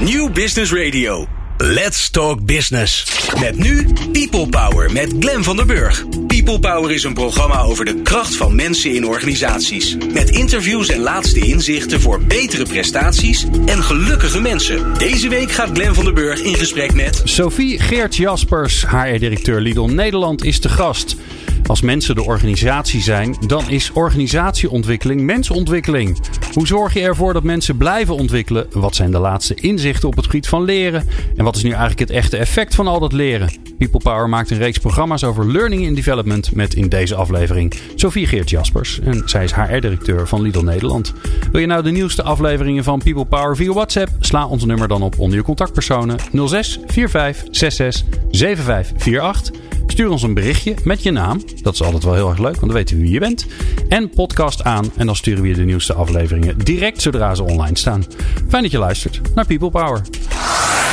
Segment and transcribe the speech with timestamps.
[0.00, 1.26] New Business Radio.
[1.56, 3.04] Let's Talk Business.
[3.40, 6.04] Met nu People Power met Glen van der Burg.
[6.26, 9.96] People Power is een programma over de kracht van mensen in organisaties.
[10.12, 14.98] Met interviews en laatste inzichten voor betere prestaties en gelukkige mensen.
[14.98, 17.20] Deze week gaat Glen van der Burg in gesprek met...
[17.24, 21.16] Sophie Geert Jaspers, HR-directeur Lidl Nederland, is te gast.
[21.66, 26.18] Als mensen de organisatie zijn, dan is organisatieontwikkeling mensontwikkeling.
[26.52, 28.66] Hoe zorg je ervoor dat mensen blijven ontwikkelen?
[28.72, 31.06] Wat zijn de laatste inzichten op het gebied van leren?
[31.36, 33.50] En wat is nu eigenlijk het echte effect van al dat leren?
[33.78, 38.26] People Power maakt een reeks programma's over learning and development met in deze aflevering Sophie
[38.26, 39.00] Geert Jaspers.
[39.00, 41.14] En zij is HR-directeur van Lidl Nederland.
[41.52, 44.08] Wil je nou de nieuwste afleveringen van People Power via WhatsApp?
[44.20, 49.77] Sla ons nummer dan op onder je contactpersonen 06 45 66 7548.
[49.90, 51.42] Stuur ons een berichtje met je naam.
[51.62, 53.46] Dat is altijd wel heel erg leuk, want dan weten we wie je bent.
[53.88, 57.78] En podcast aan en dan sturen we je de nieuwste afleveringen direct zodra ze online
[57.78, 58.04] staan.
[58.48, 60.02] Fijn dat je luistert naar People Power.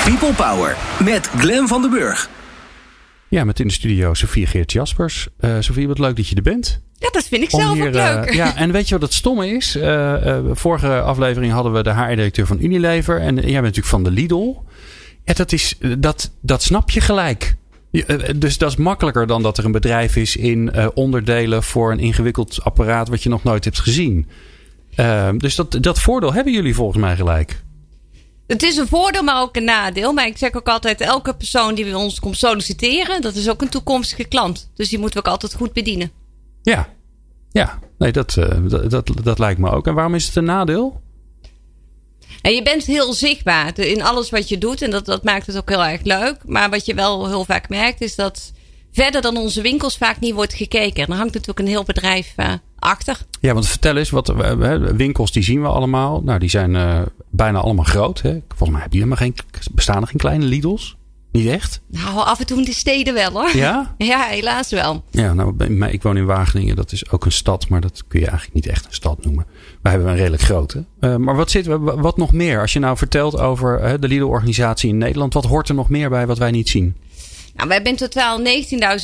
[0.06, 2.30] People Power met Glen van den Burg.
[3.28, 5.28] Ja, met in de studio Sofie Geert Jaspers.
[5.40, 6.82] Uh, Sofie, wat leuk dat je er bent.
[6.98, 8.30] Ja, dat vind ik zelf hier, ook leuk.
[8.30, 9.76] Uh, ja, en weet je wat het stomme is?
[9.76, 13.20] Uh, vorige aflevering hadden we de HR-directeur van Unilever.
[13.20, 14.56] En jij bent natuurlijk van de Lidl.
[15.24, 17.56] Ja, dat, is, dat, dat snap je gelijk.
[18.36, 22.64] Dus dat is makkelijker dan dat er een bedrijf is in onderdelen voor een ingewikkeld
[22.64, 24.28] apparaat wat je nog nooit hebt gezien.
[25.38, 27.64] dus dat, dat voordeel hebben jullie volgens mij gelijk.
[28.48, 30.14] Het is een voordeel, maar ook een nadeel.
[30.14, 33.62] Maar ik zeg ook altijd, elke persoon die bij ons komt solliciteren, dat is ook
[33.62, 34.72] een toekomstige klant.
[34.76, 36.12] Dus die moeten we ook altijd goed bedienen.
[36.62, 36.90] Ja,
[37.52, 37.80] ja.
[37.98, 38.34] Nee, dat,
[38.68, 39.88] dat, dat, dat lijkt me ook.
[39.88, 41.02] En waarom is het een nadeel?
[42.46, 44.82] En je bent heel zichtbaar in alles wat je doet.
[44.82, 46.38] En dat, dat maakt het ook heel erg leuk.
[46.46, 48.52] Maar wat je wel heel vaak merkt, is dat
[48.92, 51.02] verder dan onze winkels vaak niet wordt gekeken.
[51.02, 53.18] En dan hangt natuurlijk een heel bedrijf uh, achter.
[53.40, 54.34] Ja, want vertel eens, wat,
[54.96, 56.22] winkels die zien we allemaal.
[56.22, 58.22] Nou, die zijn uh, bijna allemaal groot.
[58.22, 58.40] Hè?
[58.48, 59.36] Volgens mij heb je helemaal geen,
[59.72, 60.96] bestaan er geen kleine Lidl's?
[61.32, 61.82] Niet echt?
[61.88, 63.56] Nou, af en toe in de steden wel hoor.
[63.56, 63.94] Ja?
[63.98, 65.04] Ja, helaas wel.
[65.12, 65.56] Ja, nou,
[65.90, 66.76] ik woon in Wageningen.
[66.76, 69.46] Dat is ook een stad, maar dat kun je eigenlijk niet echt een stad noemen.
[69.86, 70.84] Wij hebben een redelijk grote.
[71.00, 72.62] Uh, maar wat, zit, wat nog meer?
[72.62, 75.34] Als je nou vertelt over de Lidl-organisatie in Nederland.
[75.34, 76.96] Wat hoort er nog meer bij wat wij niet zien?
[77.56, 78.40] Nou, we hebben in totaal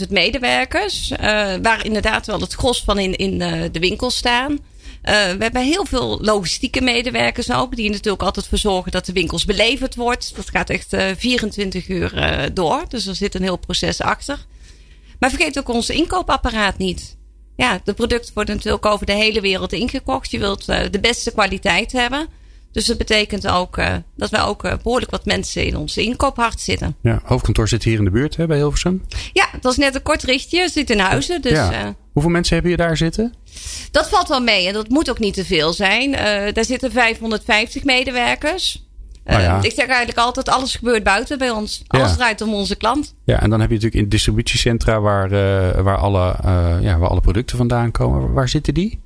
[0.06, 1.12] 19.000 medewerkers.
[1.12, 1.18] Uh,
[1.62, 3.38] waar inderdaad wel het gros van in, in
[3.72, 4.60] de winkel staan.
[5.02, 7.76] We hebben heel veel logistieke medewerkers ook.
[7.76, 10.36] Die natuurlijk altijd voor zorgen dat de winkels beleverd wordt.
[10.36, 12.14] Dat gaat echt uh, 24 uur
[12.54, 12.84] door.
[12.88, 14.46] Dus er zit een heel proces achter.
[15.20, 17.20] Maar vergeet ook ons inkoopapparaat niet.
[17.62, 20.32] Ja, de producten worden natuurlijk over de hele wereld ingekocht.
[20.32, 22.28] Je wilt uh, de beste kwaliteit hebben.
[22.72, 26.60] Dus dat betekent ook uh, dat wij ook uh, behoorlijk wat mensen in ons inkoophart
[26.60, 26.96] zitten.
[27.02, 29.06] Ja, hoofdkantoor zit hier in de buurt hè, bij Hilversum.
[29.34, 30.70] Ja, dat is net een kort richtje.
[30.70, 31.42] Zit in huizen.
[31.42, 31.96] Dus, ja.
[32.12, 33.34] Hoeveel mensen hebben je daar zitten?
[33.92, 36.12] Dat valt wel mee en dat moet ook niet te veel zijn.
[36.54, 38.91] daar zitten 550 medewerkers.
[39.24, 39.62] Nou ja.
[39.62, 41.84] Ik zeg eigenlijk altijd, alles gebeurt buiten bij ons.
[41.88, 42.16] Alles ja.
[42.16, 43.16] draait om onze klant.
[43.26, 45.30] Ja, en dan heb je natuurlijk in distributiecentra waar,
[45.84, 46.36] waar, alle,
[46.82, 48.34] ja, waar alle producten vandaan komen.
[48.34, 49.02] Waar zitten die?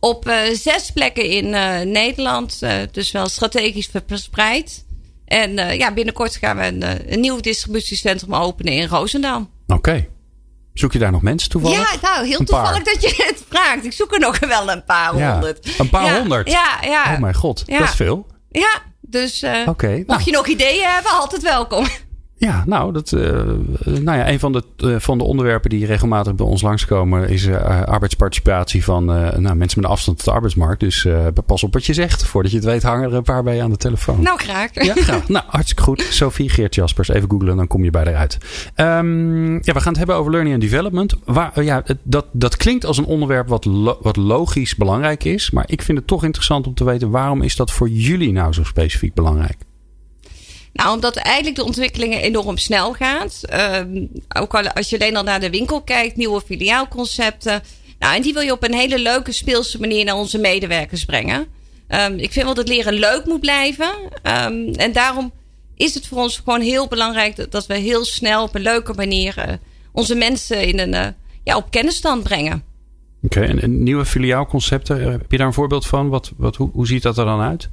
[0.00, 1.50] Op zes plekken in
[1.92, 2.62] Nederland.
[2.90, 4.84] Dus wel strategisch verspreid.
[5.24, 9.50] En ja, binnenkort gaan we een, een, nieuw distributiecentrum openen in Roosendaal.
[9.66, 9.74] Oké.
[9.74, 10.08] Okay.
[10.78, 11.78] Zoek je daar nog mensen toevallig?
[11.78, 12.92] Ja, nou, heel een toevallig paar.
[12.94, 13.84] dat je het vraagt.
[13.84, 15.78] Ik zoek er nog wel een paar ja, honderd.
[15.78, 16.50] Een paar honderd?
[16.50, 17.12] Ja, ja.
[17.14, 18.26] Oh mijn god, dat is veel.
[18.50, 20.22] Ja, dus okay, mocht nou.
[20.24, 21.86] je nog ideeën hebben, altijd welkom.
[22.38, 23.20] Ja, nou, dat, uh,
[23.84, 27.46] nou ja, een van de, uh, van de onderwerpen die regelmatig bij ons langskomen is
[27.46, 30.80] uh, arbeidsparticipatie van nou, mensen met een afstand tot de arbeidsmarkt.
[30.80, 31.06] Dus
[31.46, 32.24] pas op wat je zegt.
[32.24, 34.22] Voordat je het weet hangen er een paar bij je aan de telefoon.
[34.22, 34.84] Nou, graag.
[34.84, 35.28] Ja, graag.
[35.28, 36.06] nou, hartstikke goed.
[36.10, 38.38] Sophie Geert Jaspers, even googlen, dan kom je bij eruit.
[38.76, 41.14] Um, ja, we gaan het hebben over learning and development.
[41.24, 45.50] Waar, ja, dat, dat klinkt als een onderwerp wat, lo wat logisch belangrijk is.
[45.50, 48.52] Maar ik vind het toch interessant om te weten waarom is dat voor jullie nou
[48.52, 49.56] zo specifiek belangrijk?
[50.76, 53.40] Nou, omdat eigenlijk de ontwikkelingen enorm snel gaat.
[53.52, 57.62] Um, ook al als je alleen al naar de winkel kijkt, nieuwe filiaalconcepten.
[57.98, 61.46] Nou, en die wil je op een hele leuke, speelse manier naar onze medewerkers brengen.
[61.88, 63.90] Um, ik vind wel dat leren leuk moet blijven.
[64.22, 65.32] Um, en daarom
[65.76, 69.34] is het voor ons gewoon heel belangrijk dat, we heel snel op een leuke manier
[69.38, 69.54] uh,
[69.92, 71.06] onze mensen in een, uh,
[71.44, 72.62] ja, op kennisstand brengen.
[73.22, 76.08] Oké, en, nieuwe filiaalconcepten, heb je daar een voorbeeld van?
[76.08, 77.70] Wat, wat, hoe, hoe ziet dat er dan uit?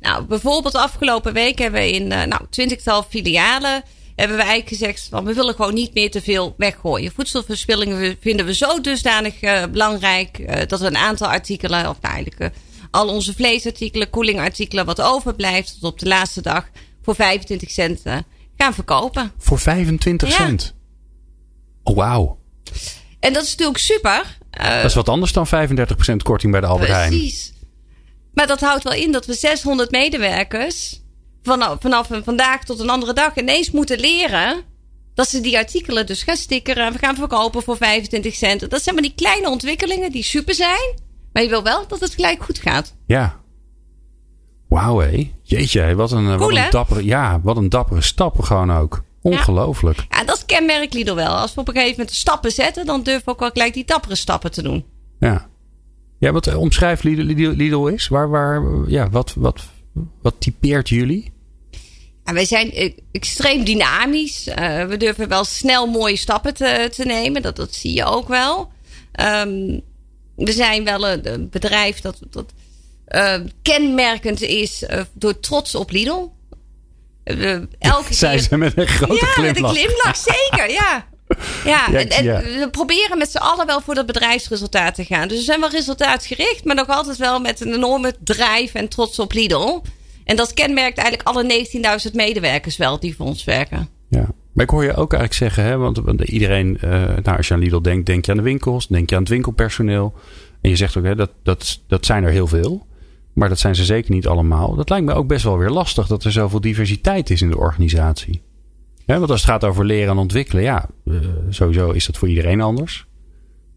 [0.00, 3.82] Nou, bijvoorbeeld afgelopen week hebben we in uh, nou, twintigtal filialen
[4.18, 7.12] hebben we eigenlijk gezegd van we willen gewoon niet meer te veel weggooien.
[7.12, 12.14] Voedselverspilling vinden we zo dusdanig uh, belangrijk uh, dat we een aantal artikelen, of nou
[12.14, 12.54] eigenlijk
[12.90, 16.68] al onze vleesartikelen, koelingartikelen, wat overblijft tot op de laatste dag
[17.02, 18.02] voor 25 cent
[18.56, 19.32] gaan verkopen.
[19.38, 20.34] Voor 25 ja.
[20.34, 20.74] cent?
[21.82, 22.38] Oh, wauw.
[23.20, 24.38] En dat is natuurlijk super.
[24.50, 25.50] dat is wat anders dan 35%
[26.22, 27.10] korting bij de Albert Heijn.
[27.10, 27.52] Precies.
[28.34, 31.00] Maar dat houdt wel in dat we 600 medewerkers
[31.42, 34.64] vanaf, vandaag tot een andere dag ineens moeten leren
[35.14, 36.92] dat ze die artikelen dus gaan stickeren.
[36.92, 38.70] We gaan verkopen voor 25 cent.
[38.70, 40.94] Dat zijn maar die kleine ontwikkelingen die super zijn.
[41.32, 42.94] Maar je wil wel dat het gelijk goed gaat.
[43.06, 43.40] Ja.
[44.68, 45.32] Wauw hé.
[45.42, 49.02] Jeetje, wat een, wat een dappere, ja, wat een dappere stappen gewoon ook.
[49.22, 50.06] Ongelooflijk.
[50.08, 50.24] Ja.
[50.24, 51.36] dat kenmerkt Lidl wel.
[51.36, 53.84] Als we op een gegeven moment stappen zetten, dan durven we ook wel gelijk die
[53.84, 54.84] dappere stappen te doen.
[55.20, 55.48] Ja.
[56.18, 58.08] Ja, wat eh, omschrijft Lidl, Lidl, is?
[58.08, 59.64] Waar, waar, ja, wat, wat,
[60.22, 61.32] wat typeert jullie?
[62.24, 64.48] Ja, wij zijn e-, extreem dynamisch.
[64.48, 67.42] Uh, we durven wel snel mooie stappen te, te nemen.
[67.42, 68.72] Dat, dat zie je ook wel.
[69.20, 69.80] Um,
[70.34, 72.52] we zijn wel een, bedrijf dat, dat
[73.08, 76.28] uh, kenmerkend is uh, door trots op Lidl.
[77.78, 78.42] Elke Zij keer...
[78.42, 79.54] ze met een grote ja, glimlach.
[79.56, 81.06] Ja, met een glimlach, zeker, ja.
[81.64, 85.28] Ja, en, we proberen met z'n allen wel voor dat bedrijfsresultaat te gaan.
[85.28, 89.18] Dus we zijn wel resultaatgericht, maar nog altijd wel met een enorme drive en trots
[89.18, 89.80] op Lidl.
[90.24, 91.66] En dat kenmerkt eigenlijk alle
[92.08, 93.88] 19.000 medewerkers wel die voor ons werken.
[94.08, 96.90] Ja, maar ik hoor je ook eigenlijk zeggen, hè, want, iedereen, uh,
[97.22, 99.30] nou, als je aan Lidl denkt, denk je aan de winkels, denk je aan het
[99.30, 100.14] winkelpersoneel.
[100.60, 102.86] En je zegt ook, hè, dat, dat, dat zijn er heel veel.
[103.32, 104.74] Maar dat zijn ze zeker niet allemaal.
[104.74, 107.58] Dat lijkt me ook best wel weer lastig dat er zoveel diversiteit is in de
[107.58, 108.40] organisatie.
[109.08, 111.18] Ja, want als het gaat over leren en ontwikkelen, ja, uh,
[111.50, 113.06] sowieso is dat voor iedereen anders.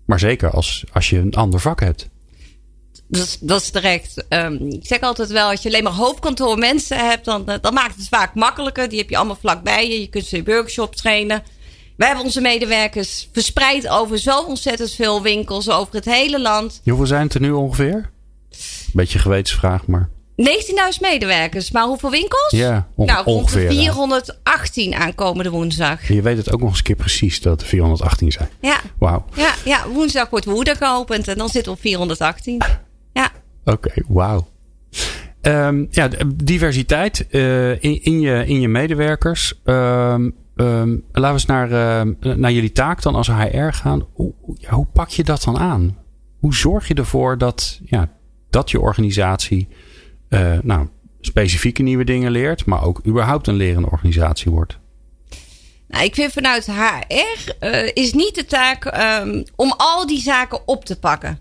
[0.06, 2.10] Maar zeker als, als je een ander vak hebt.
[3.08, 4.26] Dat is, dat is direct.
[4.30, 7.74] Um, ik zeg altijd wel, als je alleen maar hoofdkantoor mensen hebt, dan, eh, dan
[7.74, 8.90] maakt het vaak makkelijker.
[8.90, 10.00] Die heb je allemaal vlakbij je.
[10.00, 11.44] Je kunt ze in workshop trainen.
[11.98, 16.82] Wij hebben onze medewerkers verspreid over zo ontzettend veel winkels over het hele land.
[16.84, 18.12] Hoeveel zijn het er nu ongeveer?
[18.94, 20.10] Beetje gewetensvraag, maar.
[20.42, 22.52] 19.000 medewerkers, maar hoeveel winkels?
[22.52, 23.70] Ja, nou, ongeveer.
[23.72, 26.08] 418 aankomende woensdag.
[26.08, 28.50] Je weet het ook nog eens een keer precies dat er 418 zijn.
[28.62, 28.80] Ja.
[28.98, 29.26] Wauw.
[29.34, 32.62] Ja, ja, woensdag wordt Woede geopend en dan zitten we op 418.
[33.14, 33.32] Ja.
[33.66, 34.48] Oké, wauw.
[35.42, 39.54] Um, ja, diversiteit uh, in, in, je, in je medewerkers.
[39.66, 44.06] Um, um, laten we eens naar, uh, naar jullie taak dan als HR gaan.
[44.14, 44.34] Hoe,
[44.70, 45.98] hoe pak je dat dan aan?
[46.40, 48.10] Hoe zorg je ervoor dat, ja,
[48.50, 49.68] dat je organisatie
[50.34, 50.88] uh, nou,
[51.22, 54.78] specifieke nieuwe dingen leert, maar ook überhaupt een lerende organisatie wordt?
[55.88, 58.86] Nou, ik vind vanuit HR uh, is niet de taak
[59.22, 61.40] um, om al die zaken op te pakken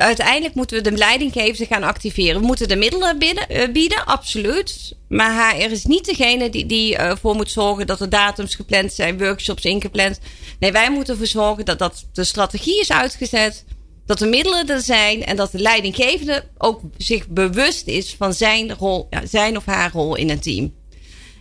[0.00, 2.40] uiteindelijk moeten we de leidinggevende gaan activeren.
[2.40, 4.96] We moeten de middelen bieden, uh, bieden absoluut.
[5.08, 8.92] Maar HR is niet degene die, die ervoor uh, moet zorgen dat de datums gepland
[8.92, 10.20] zijn, workshops ingepland.
[10.58, 13.64] Nee, wij moeten ervoor zorgen dat, dat de strategie is uitgezet.
[14.10, 18.74] Dat de middelen er zijn en dat de leidinggevende ook zich bewust is van zijn,
[18.74, 20.74] rol, ja, zijn of haar rol in een team.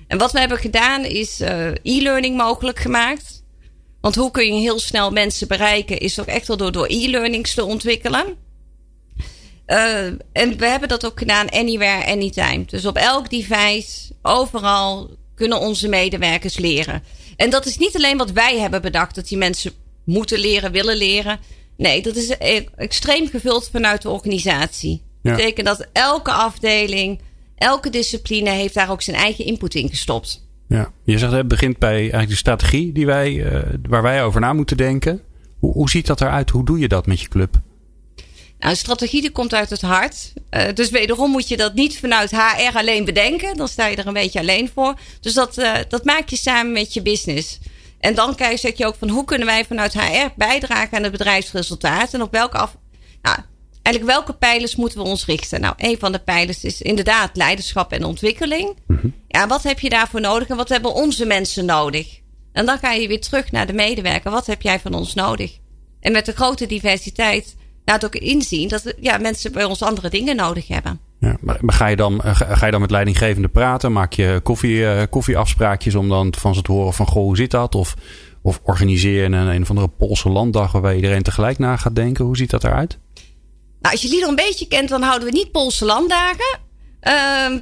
[0.07, 3.43] En wat we hebben gedaan is uh, e-learning mogelijk gemaakt.
[4.01, 7.53] Want hoe kun je heel snel mensen bereiken, is ook echt wel door, door e-learnings
[7.53, 8.25] te ontwikkelen.
[9.67, 12.65] Uh, en we hebben dat ook gedaan anywhere, anytime.
[12.65, 17.03] Dus op elk device, overal kunnen onze medewerkers leren.
[17.35, 19.71] En dat is niet alleen wat wij hebben bedacht, dat die mensen
[20.03, 21.39] moeten leren, willen leren.
[21.79, 25.01] Nee, dat is e- extreem gevuld vanuit de organisatie.
[25.21, 27.19] Dat betekent dat elke afdeling,
[27.55, 30.47] elke discipline heeft daar ook zijn eigen input in gestopt.
[30.67, 33.59] Ja, je zegt het begint bij eigenlijk de strategie die wij, uh,
[33.89, 35.21] waar wij over na moeten denken.
[35.59, 36.49] Hoe, hoe ziet dat eruit?
[36.49, 37.61] Hoe doe je dat met je club?
[38.59, 40.33] Nou, een strategie die komt uit het hart.
[40.51, 43.57] Uh, dus wederom moet je dat niet vanuit HR alleen bedenken.
[43.57, 44.99] Dan sta je er een beetje alleen voor.
[45.19, 47.59] Dus dat, uh, dat maak je samen met je business.
[47.99, 51.11] En dan kijk, zeg je ook van hoe kunnen wij vanuit HR bijdragen aan het
[51.11, 52.13] bedrijfsresultaat.
[52.13, 52.77] En op welke af.
[53.21, 53.37] Nou,
[53.81, 55.61] eigenlijk welke pijlers moeten we ons richten?
[55.61, 58.77] Nou, een van de pijlers is inderdaad leiderschap en ontwikkeling.
[58.87, 59.13] Mm -hmm.
[59.27, 62.19] Ja, wat heb je daarvoor nodig en wat hebben onze mensen nodig?
[62.51, 64.31] En dan ga je weer terug naar de medewerker.
[64.31, 65.57] Wat heb jij van ons nodig?
[65.99, 70.35] En met de grote diversiteit laat ook inzien dat ja, mensen bij ons andere dingen
[70.35, 71.08] nodig hebben.
[71.19, 73.91] Ja, maar, ga, je dan, eh, ga je dan met leidinggevende praten?
[73.91, 77.51] Maak je koffie, uh, koffieafspraakjes om dan van ze te horen van goh, hoe zit
[77.51, 77.75] dat?
[77.75, 77.95] Of,
[78.41, 82.25] of organiseer je een, een of andere Poolse landdag waarbij iedereen tegelijk na gaat denken?
[82.25, 82.97] Hoe ziet dat eruit?
[83.81, 86.68] Nou, als je Lidl een beetje kent, dan houden we niet Poolse landdagen.
[87.09, 87.57] Uh,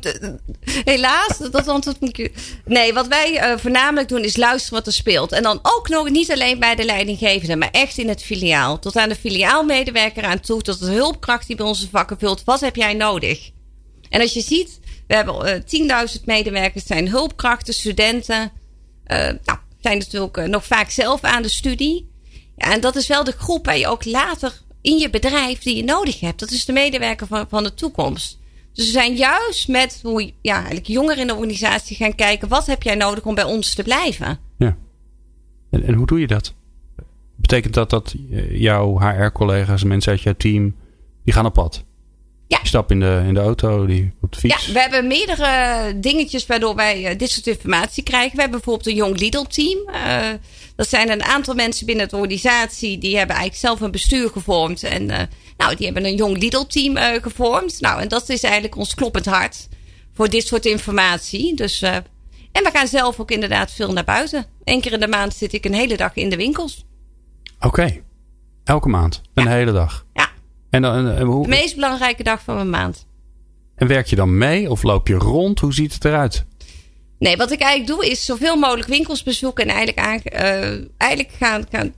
[0.83, 2.29] helaas, dat antwoord moet.
[2.65, 5.31] Nee, wat wij uh, voornamelijk doen is luisteren wat er speelt.
[5.31, 8.79] En dan ook nog niet alleen bij de leidinggevende, maar echt in het filiaal.
[8.79, 12.43] Tot aan de filiaalmedewerker aan toe, tot de hulpkracht die bij onze vakken vult.
[12.43, 13.49] Wat heb jij nodig?
[14.09, 18.51] En als je ziet, we hebben uh, 10.000 medewerkers, zijn hulpkrachten, studenten.
[19.07, 22.09] Uh, nou, zijn natuurlijk nog vaak zelf aan de studie.
[22.55, 25.75] Ja, en dat is wel de groep waar je ook later in je bedrijf die
[25.75, 26.39] je nodig hebt.
[26.39, 28.37] Dat is de medewerker van, van de toekomst.
[28.77, 32.47] Dus we zijn juist met hoe ja, eigenlijk jongeren in de organisatie gaan kijken.
[32.47, 34.39] Wat heb jij nodig om bij ons te blijven?
[34.57, 34.77] Ja.
[35.69, 36.53] En, en hoe doe je dat?
[37.35, 38.15] Betekent dat dat
[38.49, 40.75] jouw HR-collega's, mensen uit jouw team,
[41.23, 41.83] die gaan op pad?
[42.47, 42.59] Ja.
[42.61, 44.65] Je stapt in de, in de auto, die, op de fiets.
[44.65, 48.35] Ja, we hebben meerdere dingetjes waardoor wij dit soort informatie krijgen.
[48.35, 49.79] We hebben bijvoorbeeld een Young Lidl team.
[50.75, 52.97] dat zijn een aantal mensen binnen de organisatie.
[52.97, 54.83] Die hebben eigenlijk zelf een bestuur gevormd.
[54.83, 57.81] En nou, die hebben een Young Lidl team gevormd.
[57.81, 59.67] Nou, en dat is eigenlijk ons kloppend hart
[60.13, 61.55] voor dit soort informatie.
[61.55, 61.81] Dus
[62.57, 64.45] en we gaan zelf ook inderdaad veel naar buiten.
[64.63, 66.85] Eén keer in de maand zit ik een hele dag in de winkels.
[67.59, 68.01] Oké.
[68.63, 69.21] Elke maand?
[69.33, 70.05] Een hele dag?
[70.13, 70.29] Ja.
[70.69, 71.43] En dan, en hoe...
[71.43, 73.05] De meest belangrijke dag van mijn maand.
[73.75, 75.59] En werk je dan mee of loop je rond?
[75.59, 76.45] Hoe ziet het eruit?
[77.19, 79.67] Nee, wat ik eigenlijk doe is zoveel mogelijk winkels bezoeken.
[79.67, 81.93] En eigenlijk, aan, uh, eigenlijk gaan, gaan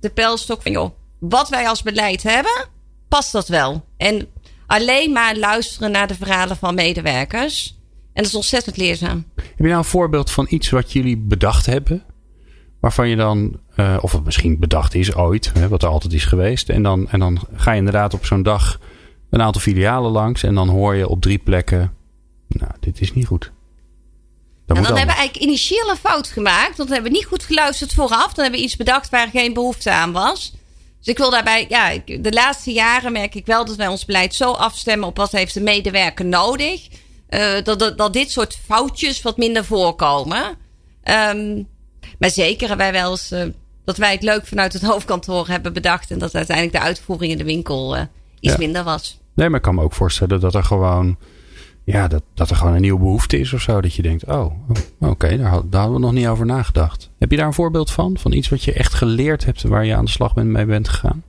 [0.00, 2.68] de pijlstok van joh, wat wij als beleid hebben,
[3.14, 3.84] past dat wel?
[3.96, 4.28] En
[4.66, 7.76] alleen maar luisteren naar de verhalen van medewerkers.
[8.12, 9.24] En dat is ontzettend leerzaam.
[9.34, 12.02] Heb je nou een voorbeeld van iets wat jullie bedacht hebben?
[12.80, 16.24] Waarvan je dan, uh, of het misschien bedacht is ooit, hè, wat er altijd is
[16.24, 16.68] geweest.
[16.68, 18.80] En dan, en dan ga je inderdaad op zo'n dag
[19.30, 20.42] een aantal filialen langs.
[20.42, 21.94] En dan hoor je op drie plekken,
[22.48, 23.52] nou, dit is niet goed.
[24.66, 26.76] en dan hebben we eigenlijk initieel een fout gemaakt.
[26.76, 28.32] Want we hebben niet goed geluisterd vooraf.
[28.32, 30.52] Dan hebben we iets bedacht waar geen behoefte aan was.
[31.04, 34.34] Dus ik wil daarbij, ja, de laatste jaren merk ik wel dat wij ons beleid
[34.34, 36.88] zo afstemmen op wat heeft de medewerker nodig
[37.34, 40.42] uh, dat, dat, dat dit soort foutjes wat minder voorkomen.
[41.04, 41.68] Um,
[42.18, 43.42] maar zeker hebben wij wel eens uh,
[43.84, 46.10] dat wij het leuk vanuit het hoofdkantoor hebben bedacht.
[46.10, 48.02] En dat uiteindelijk de uitvoering in de winkel uh,
[48.40, 48.58] iets ja.
[48.58, 49.20] minder was.
[49.34, 51.16] Nee, maar ik kan me ook voorstellen dat er gewoon.
[51.84, 53.80] Ja, dat, dat er gewoon een nieuwe behoefte is of zo.
[53.80, 57.10] Dat je denkt, oh, oké, okay, daar, daar hadden we nog niet over nagedacht.
[57.18, 58.18] Heb je daar een voorbeeld van?
[58.18, 61.22] Van iets wat je echt geleerd hebt waar je aan de slag mee bent gegaan?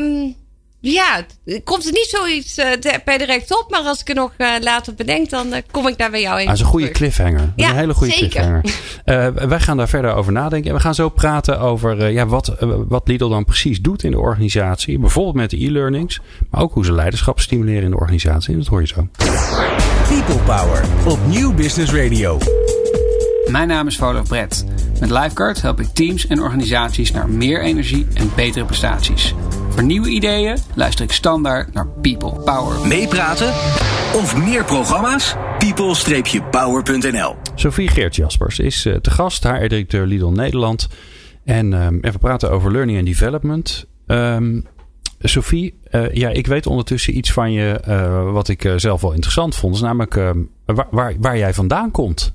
[0.00, 0.34] Um,
[0.82, 1.24] ja,
[1.64, 2.66] komt er niet zoiets uh,
[3.04, 3.70] per direct op.
[3.70, 6.40] Maar als ik er nog uh, later bedenk, dan uh, kom ik daar bij jou
[6.40, 6.46] in.
[6.46, 7.52] Dat is een goede cliffhanger.
[7.56, 8.60] Ja, een hele goede zeker.
[8.60, 9.48] cliffhanger.
[9.48, 10.70] wij gaan daar verder over nadenken.
[10.70, 12.56] En we gaan zo praten over ja, wat,
[12.88, 14.98] wat Lidl dan precies doet in de organisatie.
[14.98, 16.20] Bijvoorbeeld met de e-learnings.
[16.50, 18.52] Maar ook hoe ze leiderschap stimuleren in de organisatie.
[18.52, 19.08] En dat hoor je zo.
[20.08, 22.38] People Power op Nieuw Business Radio.
[23.50, 24.64] Mijn naam is Volof Brett.
[25.00, 29.34] Met Lifeguard help ik teams en organisaties naar meer energie en betere prestaties.
[29.72, 32.86] Voor nieuwe ideeën luister ik standaard naar People Power.
[32.86, 33.48] Meepraten
[34.14, 35.34] of meer programma's?
[35.58, 40.88] people-power.nl Sophie Geert Jaspers is uh, te gast, haar directeur Lidl Nederland.
[41.44, 43.86] En, um, en we praten over learning and development.
[44.06, 44.66] Um,
[45.18, 49.54] Sophie, uh, ja, ik weet ondertussen iets van je uh, wat ik zelf wel interessant
[49.54, 49.74] vond.
[49.74, 50.14] Is namelijk
[50.64, 52.34] waar, waar, waar jij vandaan komt.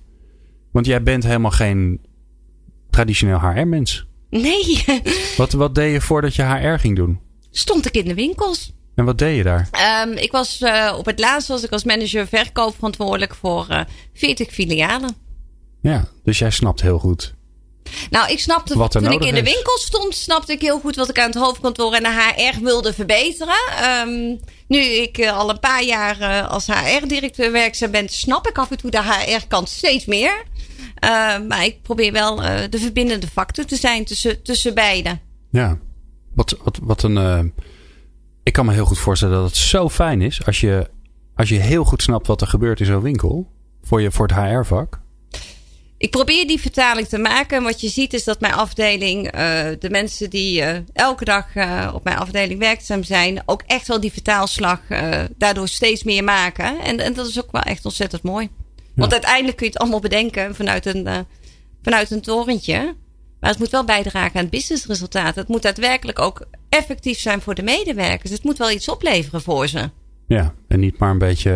[0.71, 2.01] Want jij bent helemaal geen
[2.89, 4.07] traditioneel HR-mens.
[4.29, 4.83] Nee.
[5.37, 7.19] Wat, wat deed je voordat je HR ging doen?
[7.57, 8.71] Stond ik in de winkels.
[8.95, 9.69] En wat deed je daar?
[10.05, 13.79] Um, ik was uh, op het laatst was ik als manager verkoop verantwoordelijk voor uh,
[13.79, 15.15] eh, 40 filialen.
[15.81, 17.33] Ja, dus jij snapt heel goed.
[18.09, 20.95] Nou, ik snapte wat er toen ik in de winkel stond, snapte ik heel goed
[20.95, 23.55] wat ik aan het hoofdkantoor en de HR wilde verbeteren.
[24.07, 28.71] Um, nu ik uh, al een paar jaar als HR-directeur werkzaam ben, snap ik af
[28.71, 30.43] en toe de HR-kant steeds meer.
[31.03, 32.35] Uh, maar ik probeer wel
[32.69, 35.21] de verbindende factor te zijn tussen, tussen beiden.
[35.51, 35.77] Ja,
[36.37, 37.15] wat, wat, wat een.
[37.15, 37.39] Uh,
[38.43, 40.89] ik kan me heel goed voorstellen dat het zo fijn is als je,
[41.35, 43.51] als je heel goed snapt wat er gebeurt in zo'n winkel.
[43.83, 44.99] Voor, je, voor het HR-vak.
[45.97, 47.57] Ik probeer die vertaling te maken.
[47.57, 49.31] En wat je ziet is dat mijn afdeling,
[49.79, 50.61] de mensen die
[50.93, 51.45] elke dag
[51.93, 54.79] op mijn afdeling werkzaam zijn, ook echt wel die vertaalslag
[55.37, 56.79] daardoor steeds meer maken.
[56.79, 58.49] En, en dat is ook wel echt ontzettend mooi.
[58.95, 61.07] Want uiteindelijk kun je het allemaal bedenken vanuit een,
[61.81, 62.95] vanuit een torentje.
[63.39, 65.35] Maar het moet wel bijdragen aan het businessresultaat.
[65.35, 68.31] Het moet daadwerkelijk ook effectief zijn voor de medewerkers.
[68.31, 69.89] Het moet wel iets opleveren voor ze.
[70.27, 71.51] Ja, en niet maar een beetje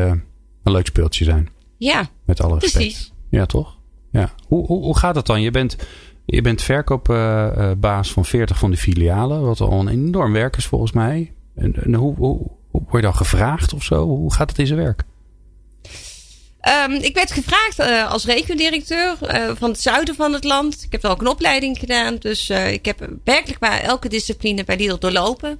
[0.63, 1.49] een leuk speeltje zijn.
[1.77, 2.73] Ja, met alle respect.
[2.73, 3.13] precies.
[3.29, 3.77] Ja, toch?
[4.11, 4.33] Ja.
[4.47, 5.41] Hoe, hoe, hoe gaat het dan?
[5.41, 5.75] Je bent,
[6.25, 9.41] je bent verkoopbaas van 40 van de filialen.
[9.41, 11.33] Wat al een enorm werk is volgens mij.
[11.55, 12.37] En, en hoe, hoe,
[12.71, 14.05] hoe word je dan gevraagd of zo?
[14.05, 15.03] Hoe gaat het in zijn werk?
[16.69, 20.83] Um, ik werd gevraagd uh, als regio-directeur uh, van het zuiden van het land.
[20.83, 22.15] Ik heb wel ook een opleiding gedaan.
[22.15, 25.59] Dus uh, ik heb werkelijk maar elke discipline bij Lidl doorlopen.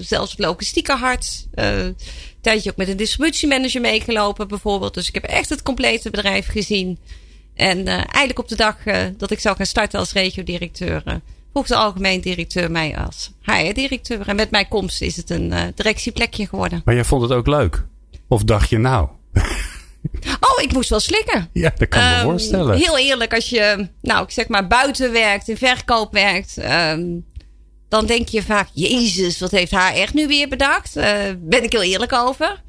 [0.00, 1.46] zelfs het logistieke hart.
[1.54, 1.96] een
[2.40, 4.94] tijdje ook met een distributiemanager meegelopen bijvoorbeeld.
[4.94, 6.98] Dus ik heb echt het complete bedrijf gezien.
[7.54, 8.76] En eigenlijk op de dag
[9.16, 11.02] dat ik zou gaan starten als regio-directeur...
[11.52, 14.28] vroeg de algemeen directeur mij als HR-directeur.
[14.28, 16.82] En met mijn komst is het een directieplekje geworden.
[16.84, 17.84] Maar jij vond het ook leuk?
[18.28, 19.08] Of dacht je nou...
[20.60, 21.48] Oh, ik moest wel slikken.
[21.52, 22.76] Ja, dat kan ik me um, voorstellen.
[22.76, 27.26] Heel eerlijk, als je, nou, ik zeg maar buiten werkt, in verkoop werkt, um,
[27.88, 30.96] dan denk je vaak, Jezus, wat heeft haar echt nu weer bedacht?
[30.96, 31.04] Uh,
[31.38, 32.62] ben ik heel eerlijk over.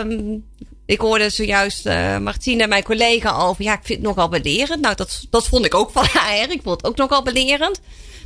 [0.00, 0.44] Um,
[0.88, 3.64] Ik hoorde zojuist uh, Martina, mijn collega, over.
[3.64, 4.80] Ja, ik vind het nogal belerend.
[4.80, 6.50] Nou, dat, dat vond ik ook van haar.
[6.50, 7.80] Ik vond het ook nogal belerend.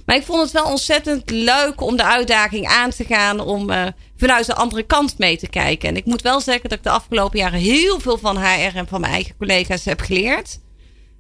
[0.06, 3.40] Maar ik vond het wel ontzettend leuk om de uitdaging aan te gaan.
[3.40, 5.88] Om uh, vanuit de andere kant mee te kijken.
[5.88, 8.88] En ik moet wel zeggen dat ik de afgelopen jaren heel veel van HR en
[8.88, 10.58] van mijn eigen collega's heb geleerd.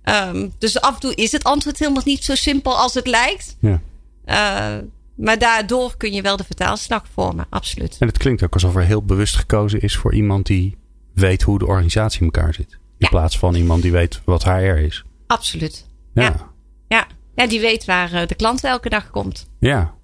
[0.04, 3.56] Um, dus af en toe is het antwoord helemaal niet zo simpel als het lijkt.
[3.60, 3.80] Ja.
[4.26, 4.82] Uh,
[5.14, 7.96] maar daardoor kun je wel de vertaalslag vormen, absoluut.
[7.98, 10.80] En het klinkt ook alsof er heel bewust gekozen is voor iemand die
[11.14, 12.78] weet hoe de organisatie in elkaar zit.
[12.98, 15.04] In plaats van iemand die weet wat HR is.
[15.26, 15.86] Absoluut.
[16.14, 16.22] Ja.
[16.22, 16.50] ja.
[16.88, 17.06] ja.
[17.34, 19.48] Ja, die weet waar eh, de klant elke dag komt.
[19.58, 19.94] Ja.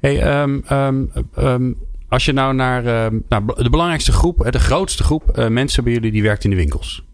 [0.00, 1.78] Hey, um, um, um,
[2.08, 2.82] als je nou naar,
[3.28, 6.56] naar de belangrijkste groep, de grootste groep uh, mensen bij jullie die werkt in de
[6.56, 7.04] winkels.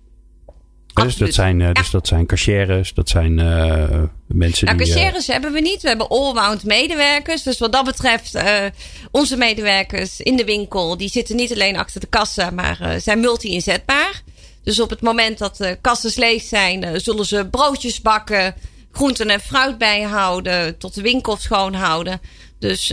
[1.05, 4.93] Dus dat, zijn, uh, dus dat zijn cashiers, dat zijn uh, mensen nou, die...
[4.93, 5.83] Cashiers hebben we niet.
[5.83, 7.43] We hebben allround medewerkers.
[7.43, 8.64] Dus wat dat betreft, uh,
[9.11, 10.97] onze medewerkers in de winkel...
[10.97, 14.23] die zitten niet alleen achter de kassa, maar zijn multi-inzetbaar.
[14.62, 17.00] Dus op het moment dat de kassen leeg zijn...
[17.00, 18.55] zullen ze broodjes bakken,
[18.93, 20.78] groenten en fruit bijhouden...
[20.78, 22.21] tot de winkel schoonhouden.
[22.59, 22.93] Dus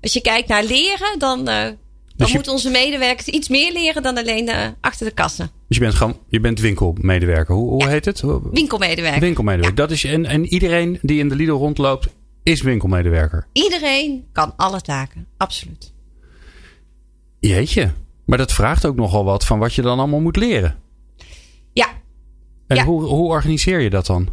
[0.00, 1.48] als je kijkt naar leren, dan...
[2.18, 5.50] Dan dus moeten onze medewerkers iets meer leren dan alleen achter de kassen.
[5.68, 7.54] Dus je bent gewoon, je bent winkelmedewerker.
[7.54, 8.22] Hoe, hoe heet het?
[8.52, 9.20] Winkelmedewerker.
[9.20, 9.76] Winkelmedewerker.
[9.76, 12.08] Dat is, en, en iedereen die in de Lidl rondloopt,
[12.42, 13.46] is winkelmedewerker.
[13.52, 15.92] Iedereen kan alle taken, absoluut.
[17.40, 17.92] Jeetje.
[18.24, 20.76] Maar dat vraagt ook nogal wat van wat je dan allemaal moet leren.
[21.72, 21.88] Ja.
[22.66, 24.28] En Hoe, hoe organiseer je dat dan?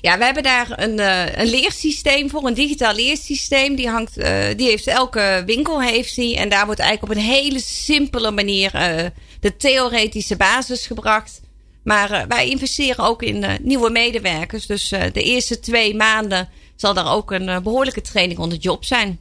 [0.00, 3.74] Ja, we hebben daar een, uh, een leersysteem voor, een digitaal leersysteem.
[3.74, 6.36] Die, hangt, uh, die heeft elke winkel heeft die.
[6.36, 9.06] En daar wordt eigenlijk op een hele simpele manier uh,
[9.40, 11.40] de theoretische basis gebracht.
[11.82, 14.66] Maar wij investeren ook in nieuwe medewerkers.
[14.66, 19.18] Dus de eerste twee maanden zal daar ook een behoorlijke training on the job zijn.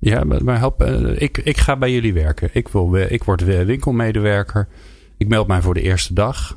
[0.00, 0.82] Ja, maar help,
[1.18, 2.50] ik, ik ga bij jullie werken.
[2.52, 4.68] Ik, wil, ik word winkelmedewerker.
[5.16, 6.56] Ik meld mij voor de eerste dag.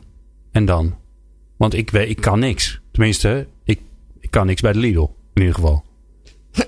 [0.52, 0.96] En dan?
[1.58, 2.80] Want ik, ik kan niks.
[3.00, 3.80] Tenminste, ik,
[4.20, 5.08] ik kan niks bij de Lidl.
[5.34, 5.84] In ieder geval.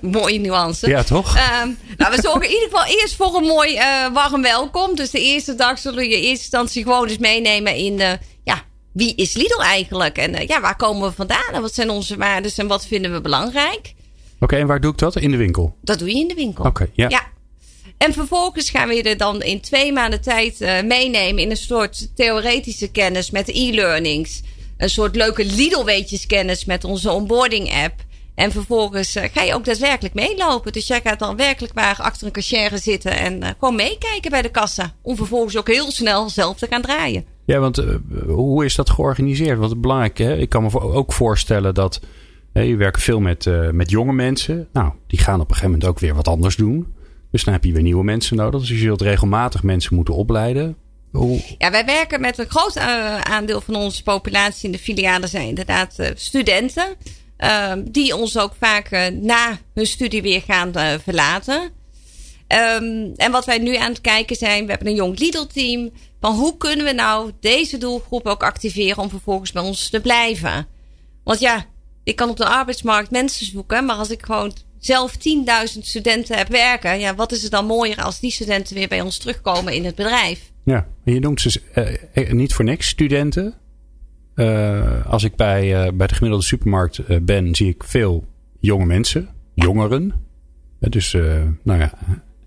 [0.20, 0.88] Mooie nuance.
[0.88, 1.36] Ja, toch?
[1.36, 4.94] Um, nou, we zorgen in ieder geval eerst voor een mooi uh, warm welkom.
[4.96, 8.00] Dus de eerste dag zullen je in eerste instantie gewoon eens meenemen in...
[8.00, 8.12] Uh,
[8.44, 8.62] ja,
[8.92, 10.18] wie is Lidl eigenlijk?
[10.18, 11.52] En uh, ja, waar komen we vandaan?
[11.52, 13.94] En wat zijn onze waarden en wat vinden we belangrijk?
[14.40, 15.16] Oké, en waar doe ik dat?
[15.16, 15.76] In de winkel?
[15.80, 16.64] Dat doe je in de winkel.
[16.64, 17.08] Oké, ja.
[17.08, 17.22] ja.
[17.96, 22.90] En vervolgens gaan we je dan in twee maanden tijd meenemen in een soort theoretische
[22.90, 24.42] kennis met e-learnings
[24.82, 27.94] een soort leuke Lidl-weetjes kennis met onze onboarding app.
[28.34, 30.72] En vervolgens uh, ga je ook daadwerkelijk meelopen.
[30.72, 34.42] Dus jij gaat dan werkelijk waar achter een cashier zitten en uh, gewoon meekijken bij
[34.42, 34.94] de kassa.
[35.02, 37.24] Om vervolgens ook heel snel zelf te gaan draaien.
[37.44, 37.94] Ja, want uh,
[38.26, 39.58] hoe is dat georganiseerd?
[39.58, 40.36] Want het belangrijk, hè?
[40.36, 42.00] ik kan me ook voorstellen dat
[42.52, 44.68] je werkt veel met, met jonge mensen.
[44.72, 46.94] Nou, die gaan op een gegeven moment ook weer wat anders doen.
[47.30, 48.60] Dus dan heb je weer nieuwe mensen nodig.
[48.60, 50.76] Dus je zult regelmatig mensen moeten opleiden.
[51.58, 55.48] Ja, wij werken met een groot uh, aandeel van onze populatie in de filialen zijn
[55.48, 56.96] inderdaad uh, studenten.
[57.38, 60.72] Uh, die ons ook vaak uh, na hun studie weer gaan
[61.02, 61.60] verlaten.
[62.48, 65.90] Um, en wat wij nu aan het kijken zijn, we hebben een jong Lidl team.
[66.20, 70.68] Van hoe kunnen we nou deze doelgroep ook activeren om vervolgens bij ons te blijven?
[71.24, 71.66] Want ja,
[72.04, 75.18] ik kan op de arbeidsmarkt mensen zoeken, maar als ik gewoon zelf 10.000
[75.80, 79.18] studenten heb werken, ja, wat is het dan mooier als die studenten weer bij ons
[79.18, 80.51] terugkomen in het bedrijf?
[80.64, 81.60] Ja, je noemt ze
[82.14, 83.54] uh, niet voor niks studenten.
[84.34, 88.24] Uh, als ik bij, uh, bij de gemiddelde supermarkt ben, zie ik veel
[88.60, 90.12] jonge mensen, jongeren.
[90.78, 91.12] dus,
[91.62, 91.92] nou ja,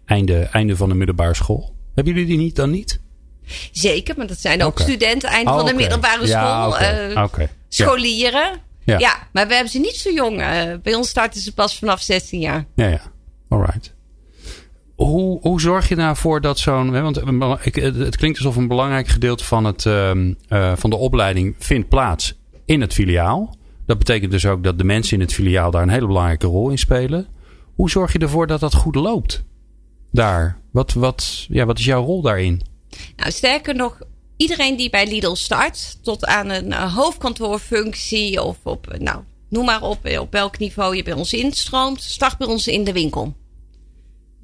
[0.06, 1.76] einde, einde van de middelbare school.
[1.96, 3.00] Hebben jullie die niet dan niet?
[3.72, 4.86] Zeker, maar dat zijn ook okay.
[4.86, 7.24] studenten, einde oh, van de middelbare ja, school.
[7.24, 7.50] Okay.
[7.70, 8.62] Scholieren.
[8.84, 9.00] Ja.
[9.00, 9.28] ja.
[9.32, 10.38] maar we hebben ze niet zo jong.
[10.82, 12.66] bij ons starten ze pas vanaf 16 jaar.
[12.76, 13.02] Ja, ja.
[13.48, 13.95] Alright.
[14.96, 16.92] Hoe, zorg je nou voor dat zo'n.
[16.92, 17.16] Want
[17.76, 22.34] het klinkt alsof een belangrijk gedeelte van, het, uh, van de opleiding vindt plaats
[22.66, 23.56] in het filiaal.
[23.86, 26.70] Dat betekent dus ook dat de mensen in het filiaal daar een hele belangrijke rol
[26.70, 27.28] in spelen.
[27.76, 29.44] Hoe zorg je ervoor dat dat goed loopt?
[30.12, 30.60] Daar.
[30.72, 32.62] Wat, wat, ja, wat is jouw rol daarin?
[33.16, 34.00] Nou, sterker nog,
[34.38, 39.82] iedereen die bij Lidl start, tot aan een uh, hoofdkantoorfunctie of op, nou, noem maar
[39.82, 43.36] op, op welk niveau je bij ons instroomt, start bij ons in de winkel.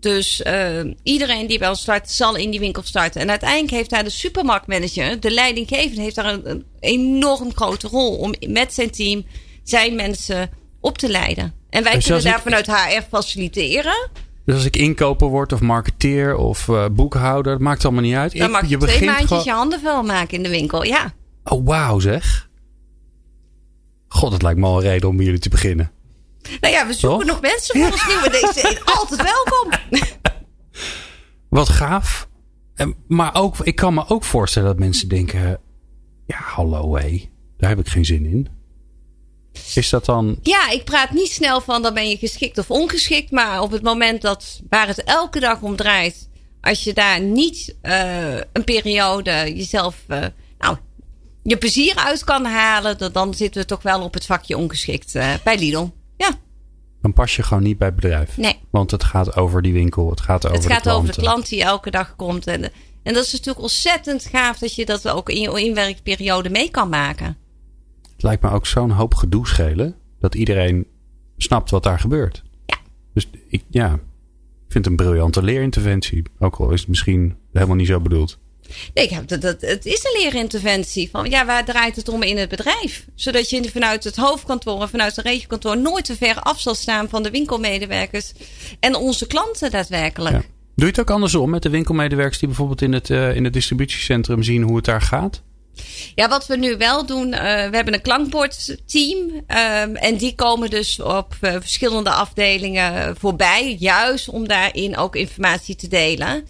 [0.01, 3.21] Dus uh, iedereen die bij ons start, zal in die winkel starten.
[3.21, 8.17] En uiteindelijk heeft daar de supermarktmanager, de leidinggevende, heeft daar een, een, enorm grote rol
[8.17, 9.25] om met zijn team
[9.63, 11.53] zijn mensen op te leiden.
[11.69, 14.09] En wij dus kunnen daar vanuit HR faciliteren.
[14.45, 18.37] Dus als ik inkoper word of marketeer of uh, boekhouder, dat maakt allemaal niet uit.
[18.37, 19.43] Dan mag je, je twee maandjes gewoon...
[19.43, 21.13] je handen vuil maken in de winkel, ja.
[21.43, 22.49] Oh, wauw zeg.
[24.07, 25.91] God, het lijkt me al een reden om bij jullie te beginnen.
[26.61, 28.81] Nou ja, we zoeken nog mensen voor ons nieuwe DC.
[28.97, 29.71] Altijd welkom.
[31.49, 32.29] Wat gaaf.
[32.75, 35.59] En, maar ook, ik kan me ook voorstellen dat mensen denken:
[36.25, 38.47] ja, hallo hé, daar heb ik geen zin in.
[39.75, 40.39] Is dat dan.
[40.41, 43.31] Ja, ik praat niet snel van dan ben je geschikt of ongeschikt.
[43.31, 46.29] Maar op het moment dat waar het elke dag om draait.
[46.61, 49.95] Als je daar niet uh, een periode jezelf.
[50.07, 50.25] Uh,
[50.57, 50.77] nou,
[51.43, 52.97] je plezier uit kan halen.
[52.97, 55.87] Dan, dan zitten we toch wel op het vakje ongeschikt uh, bij Lidl.
[56.21, 56.31] Ja.
[57.01, 58.37] Dan pas je gewoon niet bij het bedrijf.
[58.37, 58.59] Nee.
[58.69, 60.09] Want het gaat over die winkel.
[60.09, 61.03] Het gaat over het de gaat klanten.
[61.03, 62.47] over de klant die elke dag komt.
[62.47, 62.63] En,
[63.03, 66.89] en dat is natuurlijk ontzettend gaaf dat je dat ook in je inwerkperiode mee kan
[66.89, 67.37] maken.
[68.11, 69.95] Het lijkt me ook zo'n hoop gedoe schelen.
[70.19, 70.87] Dat iedereen
[71.37, 72.43] snapt wat daar gebeurt.
[72.65, 72.77] Ja.
[73.13, 73.99] Dus ik, ja, ik
[74.67, 76.23] vind het een briljante leerinterventie.
[76.39, 78.39] Ook al is het misschien helemaal niet zo bedoeld.
[78.93, 81.09] Nee, dat, dat, het is een leerinterventie.
[81.09, 83.05] Van, ja, waar draait het om in het bedrijf?
[83.15, 87.09] Zodat je vanuit het hoofdkantoor en vanuit het regiokantoor nooit te ver af zal staan
[87.09, 88.31] van de winkelmedewerkers
[88.79, 90.35] en onze klanten daadwerkelijk.
[90.35, 90.41] Ja.
[90.75, 93.53] Doe je het ook andersom met de winkelmedewerkers die bijvoorbeeld in het, uh, in het
[93.53, 95.41] distributiecentrum zien hoe het daar gaat?
[96.15, 99.17] Ja, wat we nu wel doen, uh, we hebben een klankbordteam.
[99.17, 103.75] Um, en die komen dus op uh, verschillende afdelingen voorbij.
[103.79, 106.47] Juist om daarin ook informatie te delen.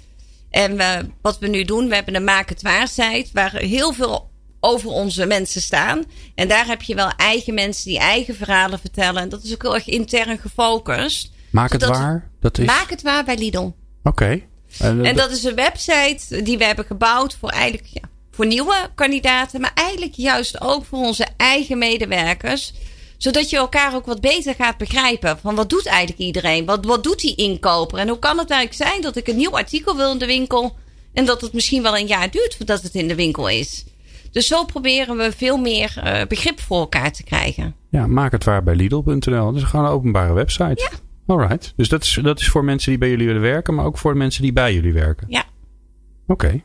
[0.52, 3.30] En we, wat we nu doen, we hebben een Maak het Waar site.
[3.34, 6.04] Waar heel veel over onze mensen staan.
[6.36, 9.22] En daar heb je wel eigen mensen die eigen verhalen vertellen.
[9.22, 11.32] En dat is ook heel erg intern gefocust.
[11.50, 12.30] Maak het waar?
[12.40, 12.66] Dat is...
[12.66, 13.58] Maak het waar bij Lidl.
[13.58, 13.74] Oké.
[14.04, 14.48] Okay.
[14.80, 18.90] En, en dat is een website die we hebben gebouwd voor eigenlijk ja, voor nieuwe
[18.96, 22.74] kandidaten, maar eigenlijk juist ook voor onze eigen medewerkers.
[23.21, 25.38] Zodat je elkaar ook wat beter gaat begrijpen.
[25.39, 26.65] Van wat doet eigenlijk iedereen?
[26.65, 27.99] Wat, wat doet die inkoper?
[27.99, 30.75] En hoe kan het eigenlijk zijn dat ik een nieuw artikel wil in de winkel.
[31.13, 33.86] En dat het misschien wel een jaar duurt voordat het in de winkel is.
[34.31, 37.75] Dus zo proberen we veel meer uh, begrip voor elkaar te krijgen.
[37.89, 39.51] Ja, maak het waar bij Lidl.nl.
[39.51, 40.89] Dat is gewoon een openbare website.
[40.91, 40.97] Ja.
[41.34, 41.73] Alright.
[41.75, 44.12] Dus dat is, dat is voor mensen die bij jullie willen werken, maar ook voor
[44.12, 45.27] de mensen die bij jullie werken.
[45.29, 45.43] Ja.
[46.27, 46.45] Oké.
[46.45, 46.63] Okay.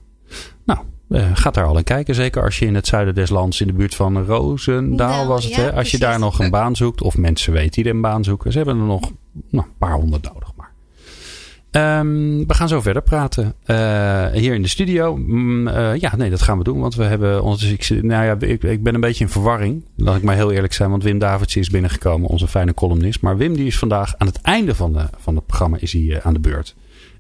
[1.09, 2.15] Uh, gaat daar al in kijken.
[2.15, 5.45] Zeker als je in het zuiden des lands, in de buurt van Roosendaal nou, was
[5.45, 5.55] het.
[5.55, 5.65] Ja, hè?
[5.65, 5.93] Als precies.
[5.93, 8.53] je daar nog een baan zoekt, of mensen weten die er een baan zoeken.
[8.53, 9.13] Ze hebben er nog
[9.51, 10.53] nou, een paar honderd nodig.
[10.57, 10.71] Maar.
[11.77, 13.55] Um, we gaan zo verder praten.
[13.67, 15.17] Uh, hier in de studio.
[15.17, 16.81] Mm, uh, ja, nee, dat gaan we doen.
[16.81, 17.63] Want we hebben ons.
[17.63, 19.85] Ik, nou ja, ik, ik, ben een beetje in verwarring.
[19.97, 20.91] Laat ik maar heel eerlijk zijn.
[20.91, 23.21] Want Wim Davids is binnengekomen, onze fijne columnist.
[23.21, 26.21] Maar Wim die is vandaag aan het einde van, de, van het programma is hij,
[26.23, 26.75] aan de beurt.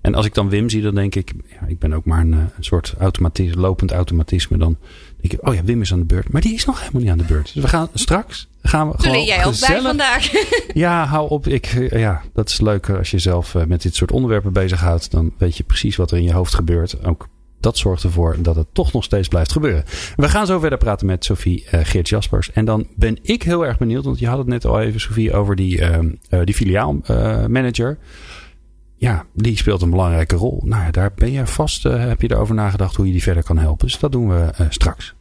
[0.07, 2.33] En als ik dan Wim zie, dan denk ik, ja, ik ben ook maar een,
[2.33, 4.59] een soort automatisme, lopend automatisme.
[4.59, 4.77] Dan
[5.21, 6.33] denk ik, oh ja, Wim is aan de beurt.
[6.33, 7.55] Maar die is nog helemaal niet aan de beurt.
[7.55, 10.31] Dus we gaan straks, gaan we Toen gewoon jij ook bij vandaag.
[10.75, 11.47] ja, hou op.
[11.47, 15.11] Ik, ja, dat is leuk als je zelf met dit soort onderwerpen bezighoudt.
[15.11, 17.05] Dan weet je precies wat er in je hoofd gebeurt.
[17.05, 17.29] Ook
[17.61, 19.85] dat zorgt ervoor dat het toch nog steeds blijft gebeuren.
[20.16, 22.53] We gaan zo verder praten met Sophie uh, Geert Jaspers.
[22.53, 25.33] En dan ben ik heel erg benieuwd, want je had het net al even, Sophie,
[25.33, 25.99] over die, uh,
[26.31, 27.99] uh, die filiaalmanager
[28.99, 30.63] ja, die speelt een belangrijke rol.
[30.65, 33.59] Nou daar ben je vast, uh, heb je erover nagedacht hoe je die verder kan
[33.59, 33.87] helpen.
[33.87, 35.15] Dus dat doen we uh, straks.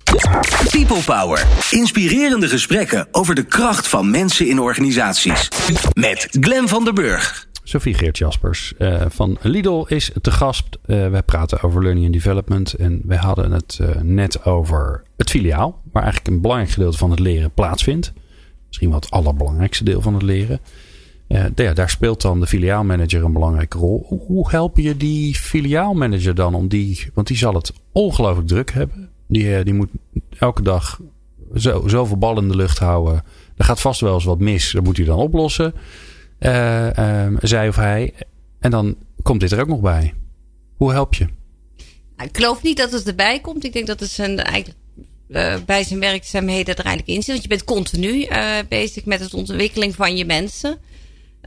[0.72, 1.46] People Power.
[1.72, 5.48] Inspirerende gesprekken over de kracht van mensen in organisaties.
[5.94, 7.48] Met Glen van der Burg.
[7.64, 10.66] Sophie Geert Jaspers uh, van Lidl is te gast.
[10.86, 12.74] wij praten over learning and development.
[12.74, 15.82] En we hadden het net over het filiaal.
[15.92, 18.14] Waar eigenlijk een belangrijk gedeelte van het leren plaatsvindt.
[18.68, 20.60] Misschien wel het allerbelangrijkste deel van het leren.
[21.28, 24.24] Ja, daar speelt dan de filiaalmanager een belangrijke rol.
[24.28, 29.10] Hoe help je die filiaalmanager dan om die, want die zal het ongelooflijk druk hebben.
[29.28, 29.90] Die, uh, die moet
[30.40, 31.00] elke dag
[31.56, 33.24] zo, zoveel bal in de lucht houden.
[33.58, 34.72] Er gaat vast wel eens wat mis.
[34.72, 35.74] Dat moet hij dan oplossen.
[36.40, 36.88] Uh,
[37.42, 38.14] zij of hij.
[38.60, 40.14] En dan komt dit er ook nog bij.
[40.76, 41.28] Hoe help je?
[42.18, 43.64] Nou, ik geloof niet dat het erbij komt.
[43.64, 44.78] Ik denk dat het zijn eigenlijk
[45.66, 47.32] bij zijn werkzaamheden er eigenlijk in zit.
[47.32, 48.28] Want je bent continu
[48.70, 50.78] bezig met de ontwikkeling van je mensen.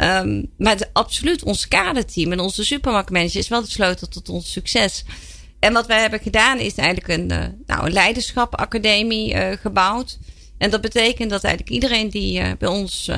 [0.02, 5.04] Um, maar absoluut, ons kaderteam en onze supermarktmanager is wel de sleutel tot ons succes.
[5.58, 10.18] En wat wij hebben gedaan is eigenlijk een, uh, nou, een leiderschapacademie uh, gebouwd.
[10.58, 13.10] En dat betekent dat eigenlijk iedereen die uh, bij ons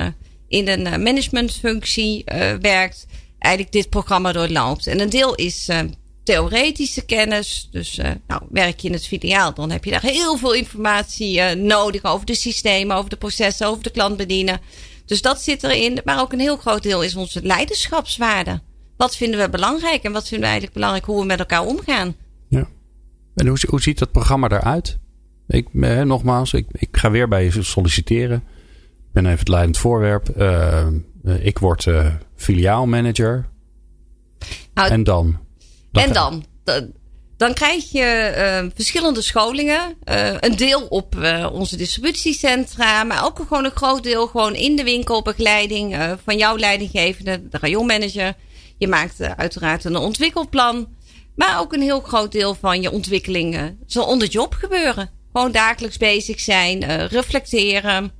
[0.47, 2.23] in een managementfunctie
[2.61, 3.05] werkt,
[3.39, 4.87] eigenlijk dit programma doorloopt.
[4.87, 5.69] En een deel is
[6.23, 7.67] theoretische kennis.
[7.71, 12.03] Dus nou, werk je in het filiaal, dan heb je daar heel veel informatie nodig
[12.03, 14.59] over de systemen, over de processen, over de klant bedienen.
[15.11, 15.99] Dus dat zit erin.
[16.03, 18.61] Maar ook een heel groot deel is onze leiderschapswaarde.
[18.97, 22.15] Wat vinden we belangrijk en wat vinden we eigenlijk belangrijk hoe we met elkaar omgaan?
[22.47, 22.67] Ja.
[23.35, 24.99] En hoe, hoe ziet dat programma eruit?
[25.47, 28.43] Ik, eh, nogmaals, ik, ik ga weer bij je solliciteren.
[28.77, 30.29] Ik ben even het leidend voorwerp.
[30.37, 30.87] Uh,
[31.39, 33.49] ik word uh, filiaalmanager.
[34.73, 35.37] Nou, en dan?
[35.91, 36.45] dan en dan?
[37.41, 39.95] Dan krijg je uh, verschillende scholingen.
[40.09, 44.75] Uh, een deel op uh, onze distributiecentra, maar ook gewoon een groot deel gewoon in
[44.75, 48.33] de winkel, begeleiding van jouw leidinggevende, de rayonmanager.
[48.77, 50.87] Je maakt uiteraard een ontwikkelplan.
[51.35, 55.09] Maar ook een heel groot deel van je ontwikkelingen zal onder job gebeuren.
[55.31, 58.11] Gewoon dagelijks bezig zijn, reflecteren.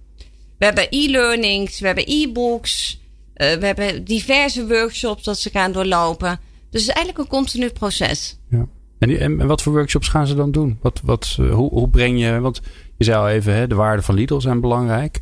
[0.57, 2.99] We hebben e-learnings, we hebben e-books.
[3.33, 6.39] We hebben diverse workshops dat ze gaan doorlopen.
[6.69, 8.37] Dus het is eigenlijk een continu proces.
[8.49, 8.67] Ja.
[9.01, 10.77] En, en, wat voor workshops gaan ze dan doen?
[10.81, 12.39] Wat, wat, uh, hoe, hoe breng je.
[12.39, 12.61] Want
[12.97, 15.21] je zei al even, hè, de waarden van Lidl zijn belangrijk.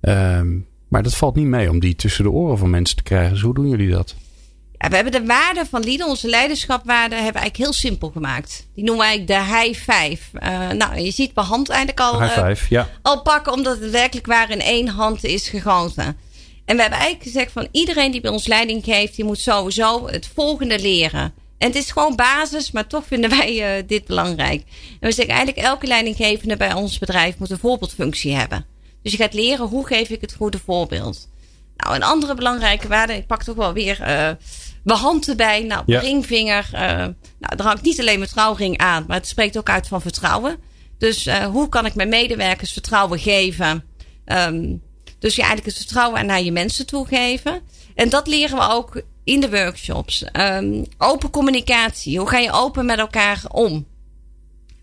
[0.00, 3.32] Um, maar dat valt niet mee om die tussen de oren van mensen te krijgen.
[3.32, 4.14] Dus hoe doen jullie dat?
[4.78, 8.66] Ja, we hebben de waarden van Lidl, onze leiderschapwaarden, hebben we eigenlijk heel simpel gemaakt.
[8.74, 10.18] Die noemen wij de high five.
[10.42, 12.88] Uh, nou, je ziet per hand eigenlijk al, high five, ja.
[13.02, 16.04] al pakken, omdat het werkelijk waar in één hand is gegoten.
[16.64, 20.08] En we hebben eigenlijk gezegd van iedereen die bij ons leiding geeft, die moet sowieso
[20.08, 21.34] het volgende leren.
[21.62, 24.62] En het is gewoon basis, maar toch vinden wij uh, dit belangrijk.
[25.00, 28.66] En we zeggen eigenlijk elke leidinggevende bij ons bedrijf moet een voorbeeldfunctie hebben.
[29.02, 31.28] Dus je gaat leren hoe geef ik het goede voorbeeld.
[31.76, 34.06] Nou, een andere belangrijke waarde, ik pak toch wel weer uh,
[34.84, 35.62] mijn hand erbij.
[35.62, 36.00] Nou, ja.
[36.00, 36.70] ringvinger.
[36.74, 40.00] Uh, nou, er hangt niet alleen mijn trouwring aan, maar het spreekt ook uit van
[40.00, 40.56] vertrouwen.
[40.98, 43.84] Dus hoe kan ik mijn medewerkers vertrouwen geven?
[44.26, 44.82] Um,
[45.18, 47.60] dus je eigenlijk het vertrouwen naar je mensen toegeven.
[47.94, 50.24] En dat leren we ook in de workshops.
[50.32, 52.18] Um, open communicatie.
[52.18, 53.86] Hoe ga je open met elkaar om?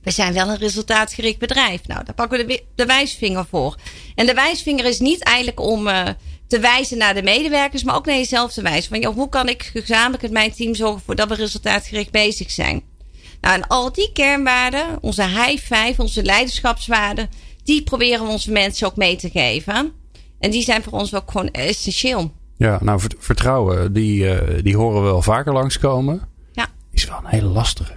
[0.01, 1.87] We zijn wel een resultaatgericht bedrijf.
[1.87, 3.75] Nou, daar pakken we de, de wijsvinger voor.
[4.15, 6.07] En de wijsvinger is niet eigenlijk om uh,
[6.47, 8.89] te wijzen naar de medewerkers, maar ook naar jezelf te wijzen.
[8.89, 12.51] Van, joh, hoe kan ik gezamenlijk met mijn team zorgen voor dat we resultaatgericht bezig
[12.51, 12.83] zijn?
[13.41, 17.29] Nou, en al die kernwaarden, onze high five, onze leiderschapswaarden,
[17.63, 19.93] die proberen we onze mensen ook mee te geven.
[20.39, 22.31] En die zijn voor ons ook gewoon essentieel.
[22.59, 26.21] Ja, nou, vertrouwen, die, uh, die horen we wel vaker langskomen.
[26.51, 26.67] Ja.
[26.91, 27.93] Is wel een hele lastige.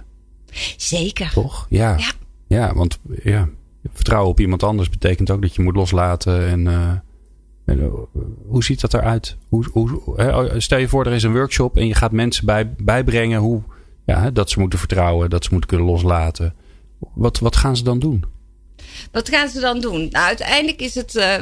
[0.77, 1.31] Zeker.
[1.31, 1.65] Toch?
[1.69, 1.97] Ja.
[1.97, 2.11] Ja,
[2.47, 3.49] ja want ja,
[3.93, 6.47] vertrouwen op iemand anders betekent ook dat je moet loslaten.
[6.47, 6.89] En, uh,
[7.65, 7.93] en uh,
[8.47, 9.37] hoe ziet dat eruit?
[9.49, 12.73] Hoe, hoe, hè, stel je voor, er is een workshop en je gaat mensen bij,
[12.77, 13.61] bijbrengen hoe,
[14.05, 16.55] ja, dat ze moeten vertrouwen, dat ze moeten kunnen loslaten.
[17.13, 18.25] Wat, wat gaan ze dan doen?
[19.11, 20.07] Wat gaan ze dan doen?
[20.09, 21.35] Nou, uiteindelijk is het uh,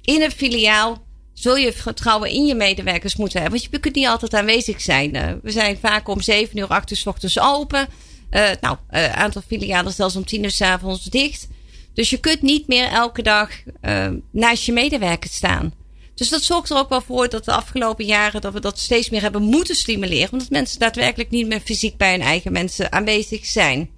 [0.00, 1.10] in een filiaal
[1.42, 3.58] zul je vertrouwen in je medewerkers moeten hebben.
[3.60, 5.40] Want je kunt niet altijd aanwezig zijn.
[5.42, 7.88] we zijn vaak om zeven uur, acht uur s ochtends open.
[8.30, 11.48] Uh, nou, een uh, aantal filialen zelfs om tien uur s avonds dicht.
[11.94, 13.50] Dus je kunt niet meer elke dag
[13.82, 15.74] uh, naast je medewerkers staan.
[16.14, 19.10] Dus dat zorgt er ook wel voor dat de afgelopen jaren dat we dat steeds
[19.10, 20.32] meer hebben moeten stimuleren.
[20.32, 23.90] Omdat mensen daadwerkelijk niet meer fysiek bij hun eigen mensen aanwezig zijn.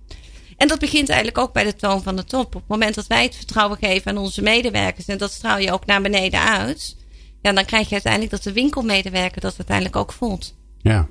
[0.57, 2.47] En dat begint eigenlijk ook bij de toon van de top.
[2.47, 5.73] Op het moment dat wij het vertrouwen geven aan onze medewerkers, en dat straal je
[5.73, 6.97] ook naar beneden uit,
[7.45, 10.55] ja, dan krijg je uiteindelijk dat de winkelmedewerker dat uiteindelijk ook voelt.
[10.79, 11.09] Ja,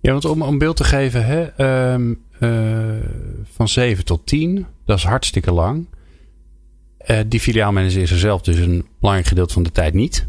[0.00, 2.96] ja, want om een beeld te geven, hè, um, uh,
[3.44, 5.86] van 7 tot 10, dat is hartstikke lang.
[7.06, 10.26] Uh, die filiaalmanager is er zelf dus een belangrijk gedeelte van de tijd niet.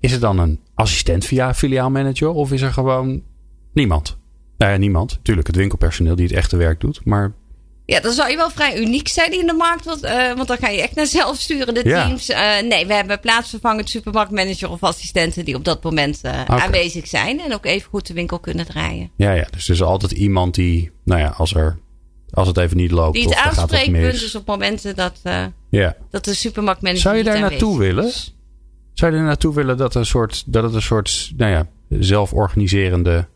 [0.00, 3.22] Is er dan een assistent via filiaalmanager of is er gewoon
[3.72, 4.16] niemand?
[4.56, 5.18] Nou ja, niemand.
[5.22, 7.04] Tuurlijk het winkelpersoneel die het echte werk doet.
[7.04, 7.32] Maar
[7.86, 9.84] ja, dan zou je wel vrij uniek zijn in de markt.
[9.84, 12.06] Want, uh, want dan ga je echt naar zelfsturende Ja.
[12.06, 12.30] teams.
[12.30, 16.52] Uh, nee, we hebben plaatsvervangend supermarktmanager of assistenten die op dat moment uh, Oké.
[16.52, 17.40] aanwezig zijn.
[17.40, 19.10] En ook even goed de winkel kunnen draaien.
[19.16, 21.78] ja, ja, dus er is altijd iemand die, nou ja, als, er,
[22.30, 25.20] als het even niet loopt Die het aanspreekpunt is op momenten dat,
[25.70, 25.96] Ja.
[26.10, 28.10] dat de supermarktmanager Zou je daar naartoe willen?
[28.92, 33.26] Zou je er naartoe willen dat, een soort, dat het een soort, nou ja, zelforganiserende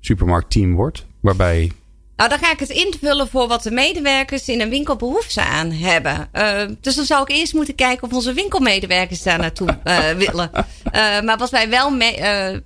[0.00, 1.06] supermarktteam wordt?
[1.20, 1.72] Waarbij,
[2.18, 5.70] Nou, dan ga ik het invullen voor wat de medewerkers in een winkel behoefte aan
[5.70, 6.28] hebben.
[6.32, 10.50] Uh, dus dan zou ik eerst moeten kijken of onze winkelmedewerkers daar naartoe uh, willen.
[10.54, 12.16] Uh, maar wat wij wel mee,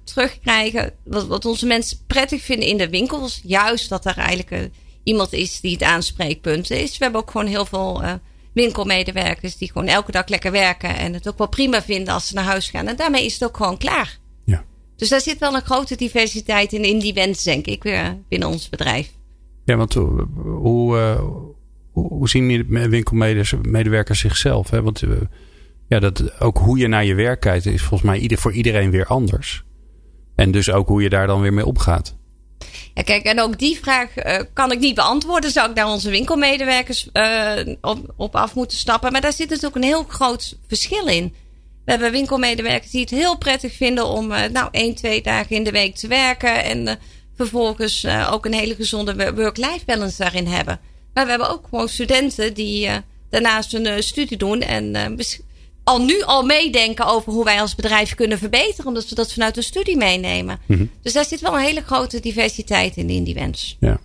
[0.04, 4.70] terugkrijgen, wat, wat onze mensen prettig vinden in de winkels, juist dat er eigenlijk
[5.04, 6.98] iemand is die het aanspreekpunt is.
[6.98, 8.02] We hebben ook gewoon heel veel
[8.54, 12.34] winkelmedewerkers die gewoon elke dag lekker werken en het ook wel prima vinden als ze
[12.34, 12.86] naar huis gaan.
[12.86, 14.18] En daarmee is het ook gewoon klaar.
[14.44, 14.64] ja.
[14.96, 18.48] Dus daar zit wel een grote diversiteit in, in die wens, denk ik, weer binnen
[18.48, 19.10] ons bedrijf.
[19.64, 20.02] Ja, want uh,
[20.44, 21.22] hoe, uh,
[21.92, 24.70] hoe, zien winkelmedewerkers zichzelf?
[24.70, 24.82] Hè?
[24.82, 25.10] Want uh,
[25.88, 28.90] ja, dat, ook hoe je naar je werk kijkt is volgens mij ieder, voor iedereen
[28.90, 29.64] weer anders.
[30.34, 32.16] En dus ook hoe je daar dan weer mee opgaat.
[32.94, 34.08] Ja, kijk, en ook die vraag
[34.52, 35.50] kan ik niet beantwoorden.
[35.50, 37.10] Zou ik daar onze winkelmedewerkers
[37.80, 39.12] op, op af moeten stappen?
[39.12, 41.34] Maar daar zit natuurlijk een heel groot verschil in.
[41.84, 45.70] We hebben winkelmedewerkers die het heel prettig vinden om nou één, twee dagen in de
[45.70, 46.64] week te werken.
[46.64, 46.98] En
[47.46, 50.80] vervolgens uh, ook een hele gezonde work-life balance daarin hebben.
[51.14, 52.96] Maar we hebben ook gewoon studenten die uh,
[53.30, 55.16] daarnaast een uh, studie doen en
[55.84, 59.56] al nu al meedenken over hoe wij als bedrijf kunnen verbeteren, omdat we dat vanuit
[59.56, 60.58] een studie meenemen.
[60.66, 60.90] Mm-hmm.
[61.02, 63.76] Dus daar zit wel een hele grote diversiteit in, in die wens.
[63.80, 64.00] Ja.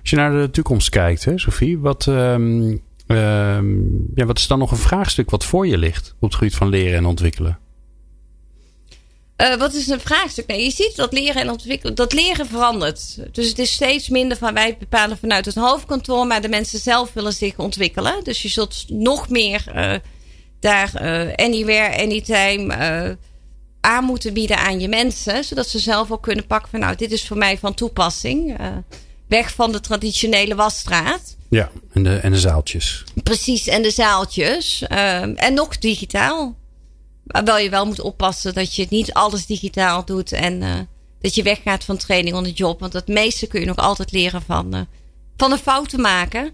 [0.00, 4.58] Als je naar de toekomst kijkt, hè, Sophie, wat, um, um, ja, wat is dan
[4.58, 7.58] nog een vraagstuk wat voor je ligt op het gebied van leren en ontwikkelen?
[9.42, 10.50] Uh, wat is een vraagstuk?
[10.50, 13.18] Je ziet dat leren en ontwikkelen, dat leren verandert.
[13.32, 17.12] Dus het is steeds minder van wij bepalen vanuit het hoofdkantoor, maar de mensen zelf
[17.12, 18.24] willen zich ontwikkelen.
[18.24, 19.94] Dus je zult nog meer uh,
[20.60, 23.16] daar uh, anywhere, anytime
[23.80, 27.12] aan moeten bieden aan je mensen, zodat ze zelf ook kunnen pakken van nou, dit
[27.12, 28.56] is voor mij van toepassing.
[29.28, 31.36] weg van de traditionele wasstraat.
[31.50, 33.04] Ja, en de, en de zaaltjes.
[33.22, 34.82] Precies, en de zaaltjes.
[34.88, 36.56] en nog digitaal.
[37.28, 40.32] Wel je wel moet oppassen dat je niet alles digitaal doet.
[40.32, 40.74] En uh,
[41.20, 42.80] dat je weggaat van training on the job.
[42.80, 44.80] Want het meeste kun je nog altijd leren van, uh,
[45.36, 46.52] van een fout te maken.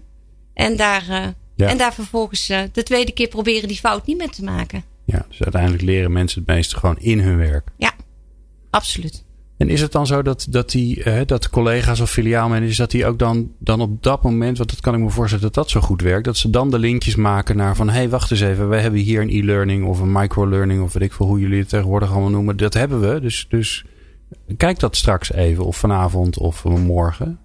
[0.53, 1.67] En daar, uh, ja.
[1.67, 4.83] en daar vervolgens de tweede keer proberen die fout niet meer te maken.
[5.05, 7.67] Ja, dus uiteindelijk leren mensen het meeste gewoon in hun werk.
[7.77, 7.93] Ja,
[8.69, 9.24] absoluut.
[9.57, 12.91] En is het dan zo dat, dat, die, uh, dat de collega's of filiaalmanagers, dat
[12.91, 15.69] die ook dan, dan op dat moment, want dat kan ik me voorstellen dat dat
[15.69, 18.41] zo goed werkt, dat ze dan de linkjes maken naar van hé, hey, wacht eens
[18.41, 21.59] even, wij hebben hier een e-learning of een micro-learning of weet ik veel hoe jullie
[21.59, 22.57] het tegenwoordig allemaal noemen.
[22.57, 23.19] Dat hebben we.
[23.21, 23.85] Dus, dus
[24.57, 27.39] kijk dat straks even of vanavond of morgen.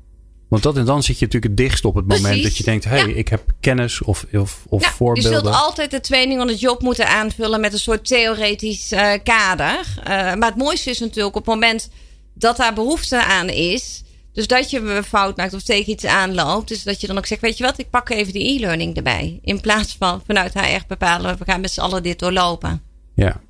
[0.51, 2.43] Want dat en dan zit je natuurlijk het dichtst op het moment Precies.
[2.43, 3.15] dat je denkt: hé, hey, Ja.
[3.15, 5.33] ik heb kennis of, of, of Ja, voorbeelden.
[5.33, 9.13] Je zult altijd de training on the job moeten aanvullen met een soort theoretisch eh,
[9.25, 9.79] kader.
[10.03, 11.91] Eh, maar het mooiste is natuurlijk op het moment
[12.35, 14.03] dat daar behoefte aan is.
[14.33, 16.69] Dus dat je een fout maakt of tegen iets aanloopt.
[16.69, 19.39] Dus dat je dan ook zegt, weet je wat, ik pak even de e-learning erbij.
[19.43, 22.83] In plaats van vanuit HR bepalen, we gaan met z'n allen dit doorlopen.
[23.15, 23.41] Ja.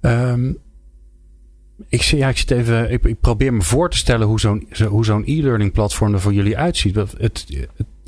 [0.00, 0.52] Ehm,
[1.88, 5.22] ik, ja, ik, zit even, ik, ik probeer me voor te stellen hoe zo'n zo-
[5.24, 6.94] e-learning platform er voor jullie uitziet.
[6.94, 7.46] Het, het,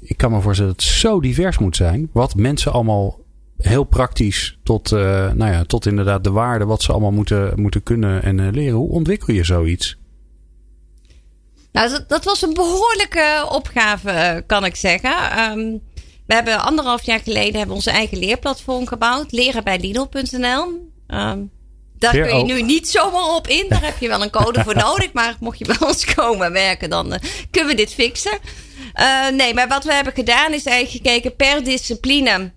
[0.01, 2.11] ik kan me voorstellen dat het zo divers moet zijn.
[2.13, 3.21] Wat mensen allemaal
[3.57, 6.65] heel praktisch tot, eh, nou ja, tot inderdaad de waarde.
[6.65, 8.77] Wat ze allemaal moeten, moeten kunnen en eh, leren.
[8.77, 9.97] Hoe ontwikkel je zoiets?
[11.73, 15.31] Nou, dat, dat was een behoorlijke opgave, eh, kan ik zeggen.
[15.31, 15.79] Ehm,
[16.27, 19.33] we hebben anderhalf jaar geleden hebben onze eigen leerplatform gebouwd.
[19.33, 20.91] Leren bij Lidl.nl.
[22.03, 23.67] daar kun je nu niet zomaar op in.
[23.69, 25.13] Daar heb je wel een code voor nodig.
[25.23, 28.39] Maar mocht je bij ons komen werken, dan eh, kunnen we dit fixen.
[28.93, 32.53] Eh, nee, maar wat we hebben gedaan is eigenlijk gekeken per discipline.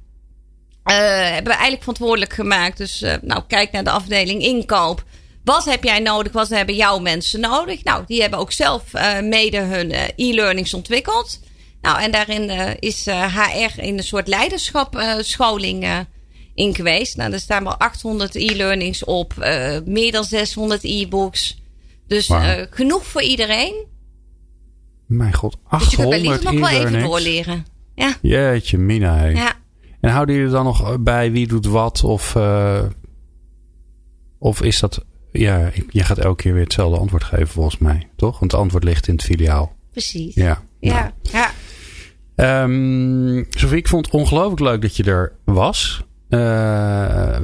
[0.84, 2.78] eh, hebben we eigenlijk verantwoordelijk gemaakt.
[2.78, 5.04] Dus nou, kijk naar de afdeling inkoop.
[5.44, 6.32] Wat heb jij nodig?
[6.32, 7.84] Wat hebben jouw mensen nodig?
[7.84, 8.84] Nou, die hebben ook zelf
[9.22, 11.40] mede hun e-learnings ontwikkeld.
[11.82, 16.00] Nou, en daarin is HR in een soort leiderschap scholing eh,
[16.56, 17.18] in geweest.
[17.18, 21.64] Nou, er staan wel 800 e-learnings op, eh, meer dan 600 e-books.
[22.08, 23.86] Dus eh, genoeg voor iedereen.
[25.06, 27.08] Mijn god, Dus je kunt bij 800 Lidl nog wel even e-learnings.
[27.10, 27.66] doorleren.
[27.96, 29.24] Ja, Jeetje, mina.
[29.26, 29.54] ja.
[30.02, 32.04] En houden jullie dan nog bij wie doet wat?
[32.04, 32.84] Of, eh,
[34.40, 35.06] of is dat...
[35.32, 38.08] Ja, je gaat elke keer weer hetzelfde antwoord geven volgens mij.
[38.16, 38.40] Toch?
[38.40, 39.76] Want het antwoord ligt in het filiaal.
[39.92, 40.36] precies.
[40.36, 40.64] Ja.
[40.80, 41.52] Ja, ja.
[42.36, 46.04] Ehm Sophie, ik vond het ongelooflijk leuk dat je er was.
[46.30, 46.40] Eh,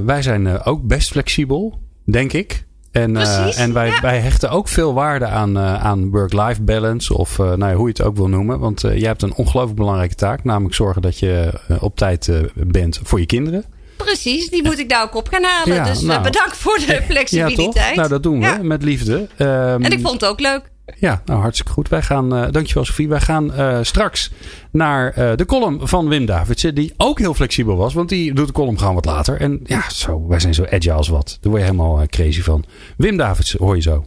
[0.05, 2.65] wij zijn eh, ook best flexibel, denk ik.
[2.91, 4.01] En, eh, en wij, ja.
[4.01, 7.17] wij hechten ook veel waarde aan, aan work-life balance.
[7.17, 8.59] Of nou ja, hoe je het ook wil noemen.
[8.59, 10.43] Want jij hebt een ongelooflijk belangrijke taak.
[10.43, 13.63] Namelijk zorgen dat je op tijd bent voor je kinderen.
[13.97, 15.75] Precies, die moet ik daar ook op gaan halen.
[15.75, 16.23] Ja, dus nou.
[16.23, 17.87] bedankt voor de Ja, flexibiliteit.
[17.87, 17.95] toch?
[17.95, 18.59] Nou, dat doen we Ja.
[18.61, 19.27] met liefde.
[19.37, 20.71] Ehm, En ik vond het ook leuk.
[20.99, 21.89] Ja, nou hartstikke goed.
[21.89, 23.07] Wij gaan, eh, dankjewel Sophie.
[23.07, 24.31] Wij gaan eh, straks
[24.71, 26.75] naar eh, de column van Wim Davidsen.
[26.75, 27.93] Die ook heel flexibel was.
[27.93, 29.41] Want die doet de column gewoon wat later.
[29.41, 31.37] En ja, zo, wij zijn zo agile als wat.
[31.41, 32.63] Daar word je helemaal crazy van.
[32.97, 34.05] Wim Davidsen, hoor je zo.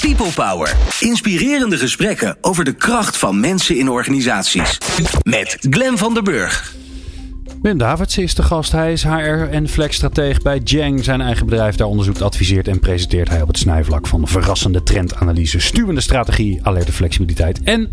[0.00, 0.76] People Power.
[1.00, 4.78] Inspirerende gesprekken over de kracht van mensen in organisaties.
[5.22, 6.78] Met Glen van der Burg.
[7.62, 8.72] Wim Davidsen is de gast.
[8.72, 11.04] Hij is HR en flexstrateeg bij Jang.
[11.04, 15.60] Zijn eigen bedrijf daar onderzoekt, adviseert en presenteert hij op het snijvlak van verrassende trendanalyse,
[15.60, 17.92] stuwende strategie, alerte flexibiliteit en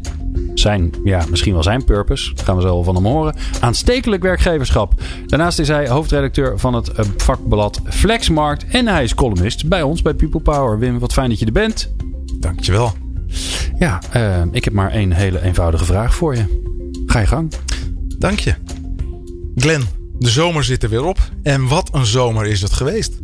[0.53, 5.01] zijn, ja, misschien wel zijn purpose, dat gaan we zo van hem horen, aanstekelijk werkgeverschap.
[5.25, 10.01] Daarnaast is hij hoofdredacteur van het eh, vakblad Flexmarkt en hij is columnist bij ons
[10.01, 10.79] bij People Power.
[10.79, 11.93] Wim, wat fijn dat je er bent.
[12.39, 12.93] Dankjewel.
[13.79, 16.61] Ja, eh, ik heb maar één hele eenvoudige vraag voor je.
[17.05, 17.51] Ga je gang.
[18.17, 18.76] Dank je.
[19.59, 19.87] Glenn,
[20.19, 21.29] de zomer zit er weer op.
[21.43, 23.19] En wat een zomer is het geweest.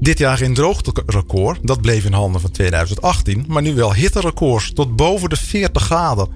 [0.00, 3.44] Dit jaar geen droogterecord, dat bleef in handen van 2018.
[3.48, 6.28] Maar nu wel hitterecords tot boven de 40 graden.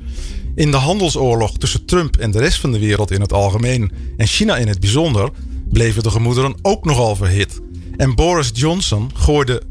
[0.54, 4.26] In de handelsoorlog tussen Trump en de rest van de wereld in het algemeen en
[4.26, 5.30] China in het bijzonder
[5.68, 7.60] bleven de gemoederen ook nogal verhit.
[7.96, 9.62] En Boris Johnson gooide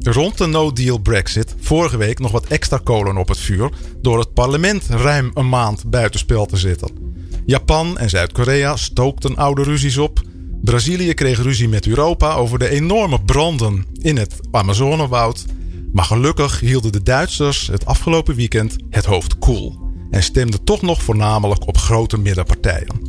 [0.00, 3.70] rond de no-deal Brexit vorige week nog wat extra kolen op het vuur
[4.02, 7.07] door het parlement ruim een maand buitenspel te zetten.
[7.48, 10.22] Japan en Zuid-Korea stookten oude ruzies op.
[10.62, 15.44] Brazilië kreeg ruzie met Europa over de enorme branden in het Amazonewoud.
[15.92, 19.78] Maar gelukkig hielden de Duitsers het afgelopen weekend het hoofd koel
[20.10, 23.00] en stemden toch nog voornamelijk op grote middenpartijen.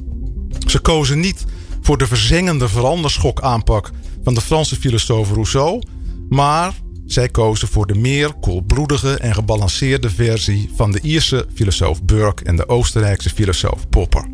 [0.68, 1.46] Ze kozen niet
[1.82, 3.92] voor de verzengende veranderschok aanpak
[4.24, 5.82] van de Franse filosoof Rousseau.
[6.30, 6.74] Maar
[7.12, 12.56] zij kozen voor de meer koelbloedige en gebalanceerde versie van de Ierse filosoof Burke en
[12.56, 14.26] de Oostenrijkse filosoof Popper.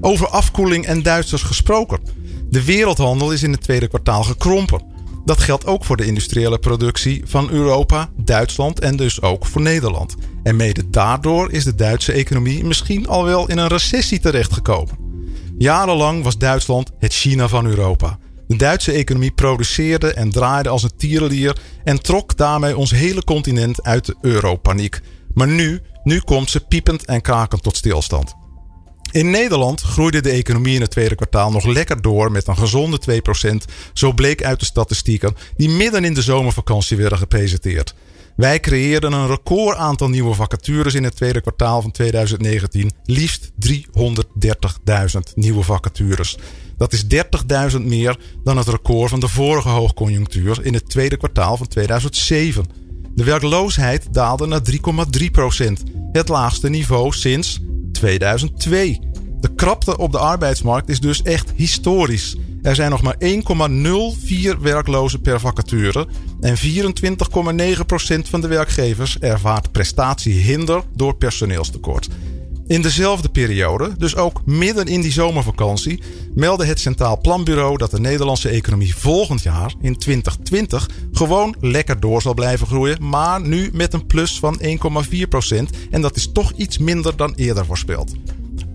[0.00, 2.00] Over afkoeling en Duitsers gesproken.
[2.50, 4.82] De wereldhandel is in het tweede kwartaal gekrompen.
[5.24, 10.14] Dat geldt ook voor de industriële productie van Europa, Duitsland en dus ook voor Nederland.
[10.42, 14.98] En mede daardoor is de Duitse economie misschien al wel in een recessie terechtgekomen.
[15.58, 18.18] Jarenlang was Duitsland het China van Europa.
[18.50, 23.82] De Duitse economie produceerde en draaide als een tierenlier en trok daarmee ons hele continent
[23.82, 25.00] uit de europaniek.
[25.34, 28.34] Maar nu, nu komt ze piepend en krakend tot stilstand.
[29.10, 33.22] In Nederland groeide de economie in het tweede kwartaal nog lekker door met een gezonde
[33.68, 37.94] 2%, zo bleek uit de statistieken die midden in de zomervakantie werden gepresenteerd.
[38.40, 43.74] Wij creëerden een record aantal nieuwe vacatures in het tweede kwartaal van 2019, liefst 330.000
[45.34, 46.38] nieuwe vacatures.
[46.76, 47.04] Dat is
[47.72, 52.64] 30.000 meer dan het record van de vorige hoogconjunctuur in het tweede kwartaal van 2007.
[53.14, 55.72] De werkloosheid daalde naar 3,3%,
[56.12, 57.60] het laagste niveau sinds
[57.92, 59.00] 2002.
[59.40, 62.36] De krapte op de arbeidsmarkt is dus echt historisch.
[62.62, 66.08] Er zijn nog maar 1,04 werklozen per vacature
[66.40, 66.62] en 24,9%
[68.30, 72.08] van de werkgevers ervaart prestatiehinder door personeelstekort.
[72.70, 76.02] In dezelfde periode, dus ook midden in die zomervakantie,
[76.34, 82.22] meldde het Centraal Planbureau dat de Nederlandse economie volgend jaar, in 2020, gewoon lekker door
[82.22, 84.68] zal blijven groeien, maar nu met een plus van 1,4%.
[85.90, 88.12] En dat is toch iets minder dan eerder voorspeld.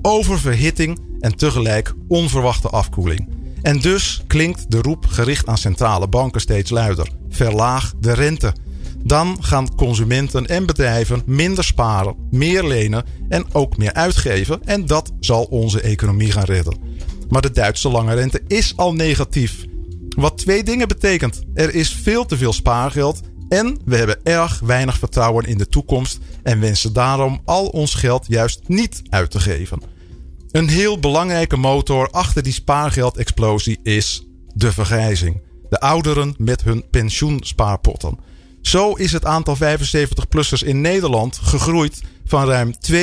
[0.01, 3.28] Oververhitting en tegelijk onverwachte afkoeling.
[3.66, 8.53] En dus klinkt de roep gericht aan centrale banken steeds luider: verlaag de rente.
[9.03, 14.63] Dan gaan consumenten en bedrijven minder sparen, meer lenen en ook meer uitgeven.
[14.66, 16.78] En dat zal onze economie gaan redden.
[17.30, 19.66] Maar de Duitse lange rente is al negatief.
[20.09, 24.97] Wat twee dingen betekent: er is veel te veel spaargeld en we hebben erg weinig
[24.97, 29.95] vertrouwen in de toekomst en wensen daarom al ons geld juist niet uit te geven.
[30.56, 35.41] Een heel belangrijke motor achter die spaargeldexplosie is de vergrijzing.
[35.70, 38.20] De ouderen met hun pensioenspaarpotten.
[38.62, 42.97] Zo is het aantal 75-plussers in Nederland gegroeid van ruim 240.000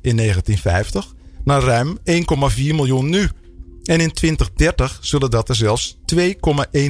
[0.00, 2.14] in 1950 naar ruim 1,4
[2.56, 3.28] miljoen nu.
[3.84, 6.22] En in 2030 zullen dat er zelfs 2,1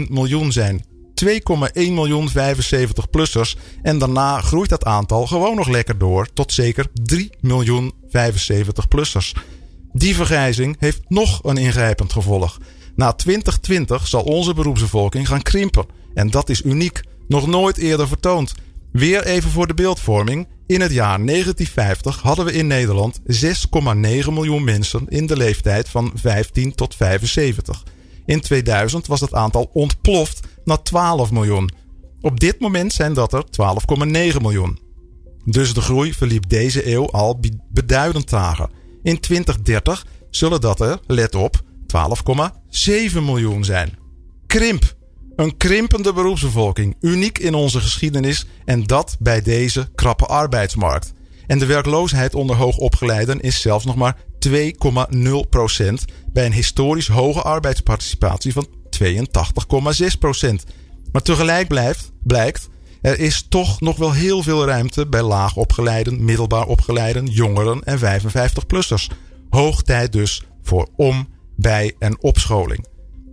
[0.08, 0.84] miljoen zijn.
[1.24, 1.32] 2,1
[1.74, 3.56] miljoen 75-plussers.
[3.82, 9.32] En daarna groeit dat aantal gewoon nog lekker door tot zeker 3 miljoen 75-plussers.
[9.92, 12.58] Die vergrijzing heeft nog een ingrijpend gevolg.
[12.96, 15.86] Na 2020 zal onze beroepsbevolking gaan krimpen.
[16.14, 17.00] En dat is uniek.
[17.28, 18.54] Nog nooit eerder vertoond.
[18.92, 20.48] Weer even voor de beeldvorming.
[20.66, 23.24] In het jaar 1950 hadden we in Nederland 6,9
[24.32, 27.82] miljoen mensen in de leeftijd van 15 tot 75.
[28.26, 31.70] In 2000 was het aantal ontploft naar 12 miljoen.
[32.20, 33.44] Op dit moment zijn dat er
[34.32, 34.78] 12,9 miljoen.
[35.44, 38.70] Dus de groei verliep deze eeuw al beduidend trager.
[39.02, 43.98] In 2030 zullen dat er, let op, 12,7 miljoen zijn.
[44.46, 44.98] Krimp.
[45.36, 51.12] Een krimpende beroepsbevolking, uniek in onze geschiedenis en dat bij deze krappe arbeidsmarkt.
[51.46, 54.16] En de werkloosheid onder hoogopgeleiden is zelfs nog maar
[54.48, 54.52] 2,0%
[56.32, 58.66] bij een historisch hoge arbeidsparticipatie van
[59.02, 60.54] 82,6%.
[61.12, 62.68] Maar tegelijk blijft, blijkt,
[63.00, 67.98] er is toch nog wel heel veel ruimte bij laag opgeleiden, middelbaar opgeleiden, jongeren en
[67.98, 69.06] 55-plussers.
[69.50, 72.86] Hoog tijd dus voor om, bij en opscholing.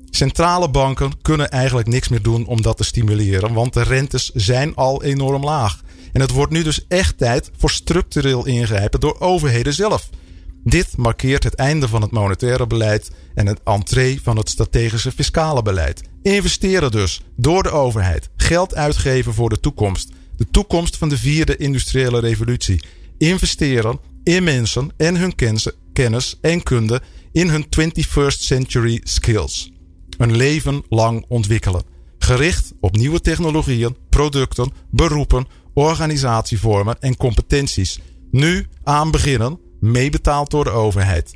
[0.09, 4.76] Centrale banken kunnen eigenlijk niks meer doen om dat te stimuleren, want de rentes zijn
[4.76, 5.82] al enorm laag.
[6.13, 10.09] En het wordt nu dus echt tijd voor structureel ingrijpen door overheden zelf.
[10.68, 15.61] Dit markeert het einde van het monetaire beleid en het entree van het strategische fiscale
[15.61, 16.01] beleid.
[16.22, 18.30] Investeren dus door de overheid.
[18.36, 20.11] Geld uitgeven voor de toekomst.
[20.38, 22.84] De toekomst van de vierde industriële revolutie.
[23.18, 25.36] Investeren in mensen en hun
[25.93, 27.01] kennis en kunde
[27.32, 29.72] in hun 21st century skills.
[30.18, 31.84] Een leven lang ontwikkelen.
[32.20, 37.99] Gericht op nieuwe technologieën, producten, beroepen, organisatievormen en competenties.
[38.32, 41.36] Nu aan beginnen, meebetaald door de overheid.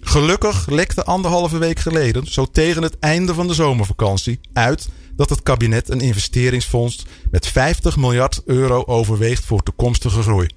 [0.00, 5.42] Gelukkig lekte anderhalve week geleden, zo tegen het einde van de zomervakantie, uit dat het
[5.42, 10.48] kabinet een investeringsfonds met 50 miljard euro overweegt voor toekomstige groei.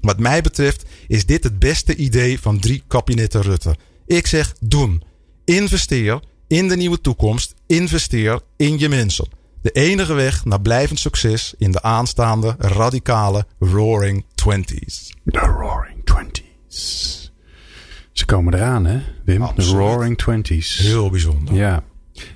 [0.00, 3.76] Wat mij betreft is dit het beste idee van drie kabinetten Rutte.
[4.06, 5.02] Ik zeg doen.
[5.44, 7.54] Investeer in de nieuwe toekomst.
[7.66, 9.28] Investeer in je mensen.
[9.62, 15.12] De enige weg naar blijvend succes in de aanstaande radicale Roaring Twenties.
[15.24, 16.41] The Roaring Twenties.
[18.32, 19.42] Komen eraan, hè, Wim?
[19.42, 19.70] Absoluut.
[19.70, 20.78] De Roaring Twenties.
[20.78, 21.54] Heel bijzonder.
[21.54, 21.82] Ja.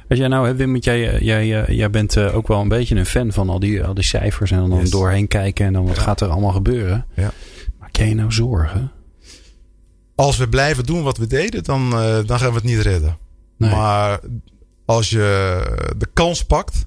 [0.08, 2.96] Als jij nou, hè, Wim, jij, jij, eh, jij bent eh, ook wel een beetje
[2.96, 4.90] een fan van al die, al die cijfers en dan Yes.
[4.90, 6.02] doorheen kijken en dan wat Ja.
[6.02, 7.06] gaat er allemaal gebeuren.
[7.14, 7.32] Ja.
[7.80, 8.92] Maak jij je nou zorgen?
[10.14, 13.16] Als we blijven doen wat we deden, dan, eh, dan gaan we het niet redden.
[13.58, 13.70] Nee.
[13.70, 14.20] Maar
[14.84, 15.60] als je
[15.96, 16.86] de kans pakt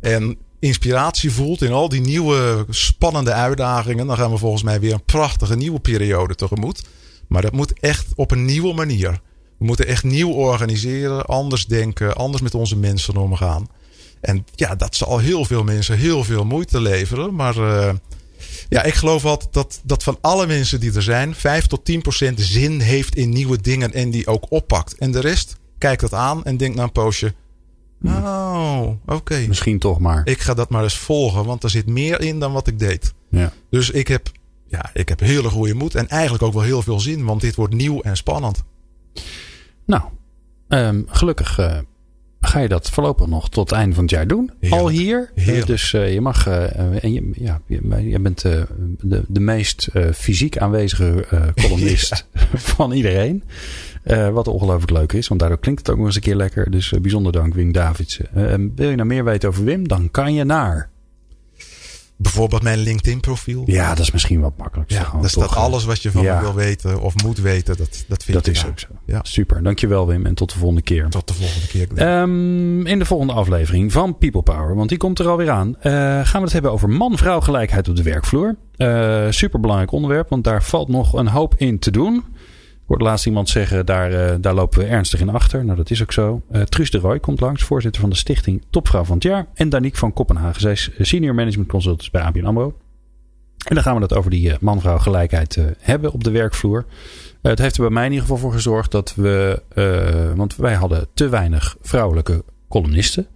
[0.00, 4.92] en inspiratie voelt in al die nieuwe spannende uitdagingen, dan gaan we volgens mij weer
[4.92, 6.82] een prachtige nieuwe periode tegemoet.
[7.32, 9.20] Maar dat moet echt op een nieuwe manier.
[9.58, 13.66] We moeten echt nieuw organiseren, anders denken, anders met onze mensen omgaan.
[14.20, 17.34] En ja, dat zal heel veel mensen heel veel moeite leveren.
[17.34, 17.94] Maar eh,
[18.68, 22.02] ja, ik geloof altijd dat, dat van alle mensen die er zijn, 5 tot 10
[22.02, 24.98] procent zin heeft in nieuwe dingen en die ook oppakt.
[24.98, 27.34] En de rest kijkt dat aan en denkt na een poosje:
[28.04, 29.44] Oh, oké.
[29.48, 30.22] Misschien toch maar.
[30.24, 33.14] Ik ga dat maar eens volgen, want er zit meer in dan wat ik deed.
[33.28, 33.52] Ja.
[33.70, 34.30] Dus ik heb,
[34.72, 37.54] ja, ik heb hele goede moed en eigenlijk ook wel heel veel zin, want dit
[37.54, 38.62] wordt nieuw en spannend.
[39.86, 40.02] Nou,
[40.68, 41.78] ehm, gelukkig eh,
[42.40, 44.50] ga je dat voorlopig nog tot het einde van het jaar doen.
[44.60, 44.82] Heerlijk.
[44.82, 45.30] Al hier.
[45.34, 45.60] Heerlijk.
[45.60, 46.46] Eh, dus eh, je mag.
[46.46, 48.66] en je, ja, je, je bent de,
[49.28, 51.26] de meest fysiek aanwezige
[51.62, 52.26] columnist
[52.72, 53.42] van iedereen.
[54.32, 56.70] Wat ongelooflijk leuk is, want daardoor klinkt het ook nog eens een keer lekker.
[56.70, 58.26] Dus bijzonder dank, Wim Davidsen.
[58.34, 59.88] Eh, wil je nou meer weten over Wim?
[59.88, 60.90] Dan kan je naar.
[62.22, 63.62] Bijvoorbeeld mijn LinkedIn-profiel.
[63.66, 64.96] Ja, dat is misschien wat makkelijker.
[64.96, 66.34] Ja, daar staat alles wat je van Ja.
[66.36, 67.76] me wil weten of moet weten.
[67.76, 68.70] Dat, dat vind Dat je is daar.
[68.70, 68.86] ook zo.
[69.06, 69.20] Ja.
[69.22, 69.62] Super.
[69.62, 70.26] Dankjewel, Wim.
[70.26, 71.08] En tot de volgende keer.
[71.08, 71.88] Tot de volgende keer.
[71.94, 75.92] Ehm, in de volgende aflevering van People Power, want die komt er alweer aan, eh,
[75.92, 78.56] gaan we het hebben over man-vrouw gelijkheid op de werkvloer.
[78.76, 82.24] Eh superbelangrijk onderwerp, want daar valt nog een hoop in te doen.
[82.86, 85.64] Hoorde laatst iemand zeggen, daar, eh, daar lopen we ernstig in achter.
[85.64, 86.42] Nou, dat is ook zo.
[86.50, 89.46] Eh Truus de Roy komt langs, voorzitter van de stichting Topvrouw van het Jaar.
[89.54, 92.74] En Danique van Kopenhagen, zij is senior management consultant bij ABN AMRO.
[93.68, 96.84] En dan gaan we het over die eh, man-vrouw gelijkheid eh, hebben op de werkvloer.
[97.42, 100.56] Eh, het heeft er bij mij in ieder geval voor gezorgd dat we, eh, want
[100.56, 103.26] wij hadden te weinig vrouwelijke columnisten.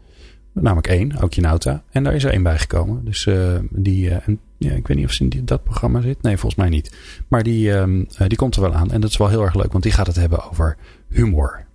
[0.53, 1.83] Namelijk één, Aukje Nauta.
[1.91, 3.05] En daar is er één bijgekomen.
[3.05, 6.23] Dus eh, die, eh, ja, ik weet niet of ze in dat programma zit.
[6.23, 6.97] Nee, volgens mij niet.
[7.29, 8.91] Maar die, ehm, eh, die komt er wel aan.
[8.91, 10.77] En dat is wel heel erg leuk, want die gaat het hebben over
[11.09, 11.67] humor.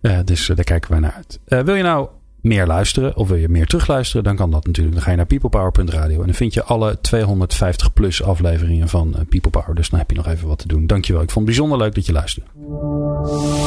[0.00, 1.64] Eh, dus eh, daar kijken wij naar uit.
[1.64, 2.08] Wil je nou
[2.42, 4.94] meer luisteren of wil je meer terugluisteren, dan kan dat natuurlijk.
[4.94, 9.20] Dan ga je naar peoplepower.radio en dan vind je alle 250 plus afleveringen van eh,
[9.28, 9.74] People Power.
[9.74, 10.86] Dus dan heb je nog even wat te doen.
[10.86, 11.22] Dankjewel.
[11.22, 12.48] Ik vond het bijzonder leuk dat je luisterde.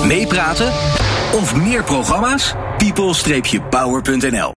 [0.08, 0.68] Meepraten
[1.34, 2.56] of meer programma's?
[2.78, 4.54] people-power.nl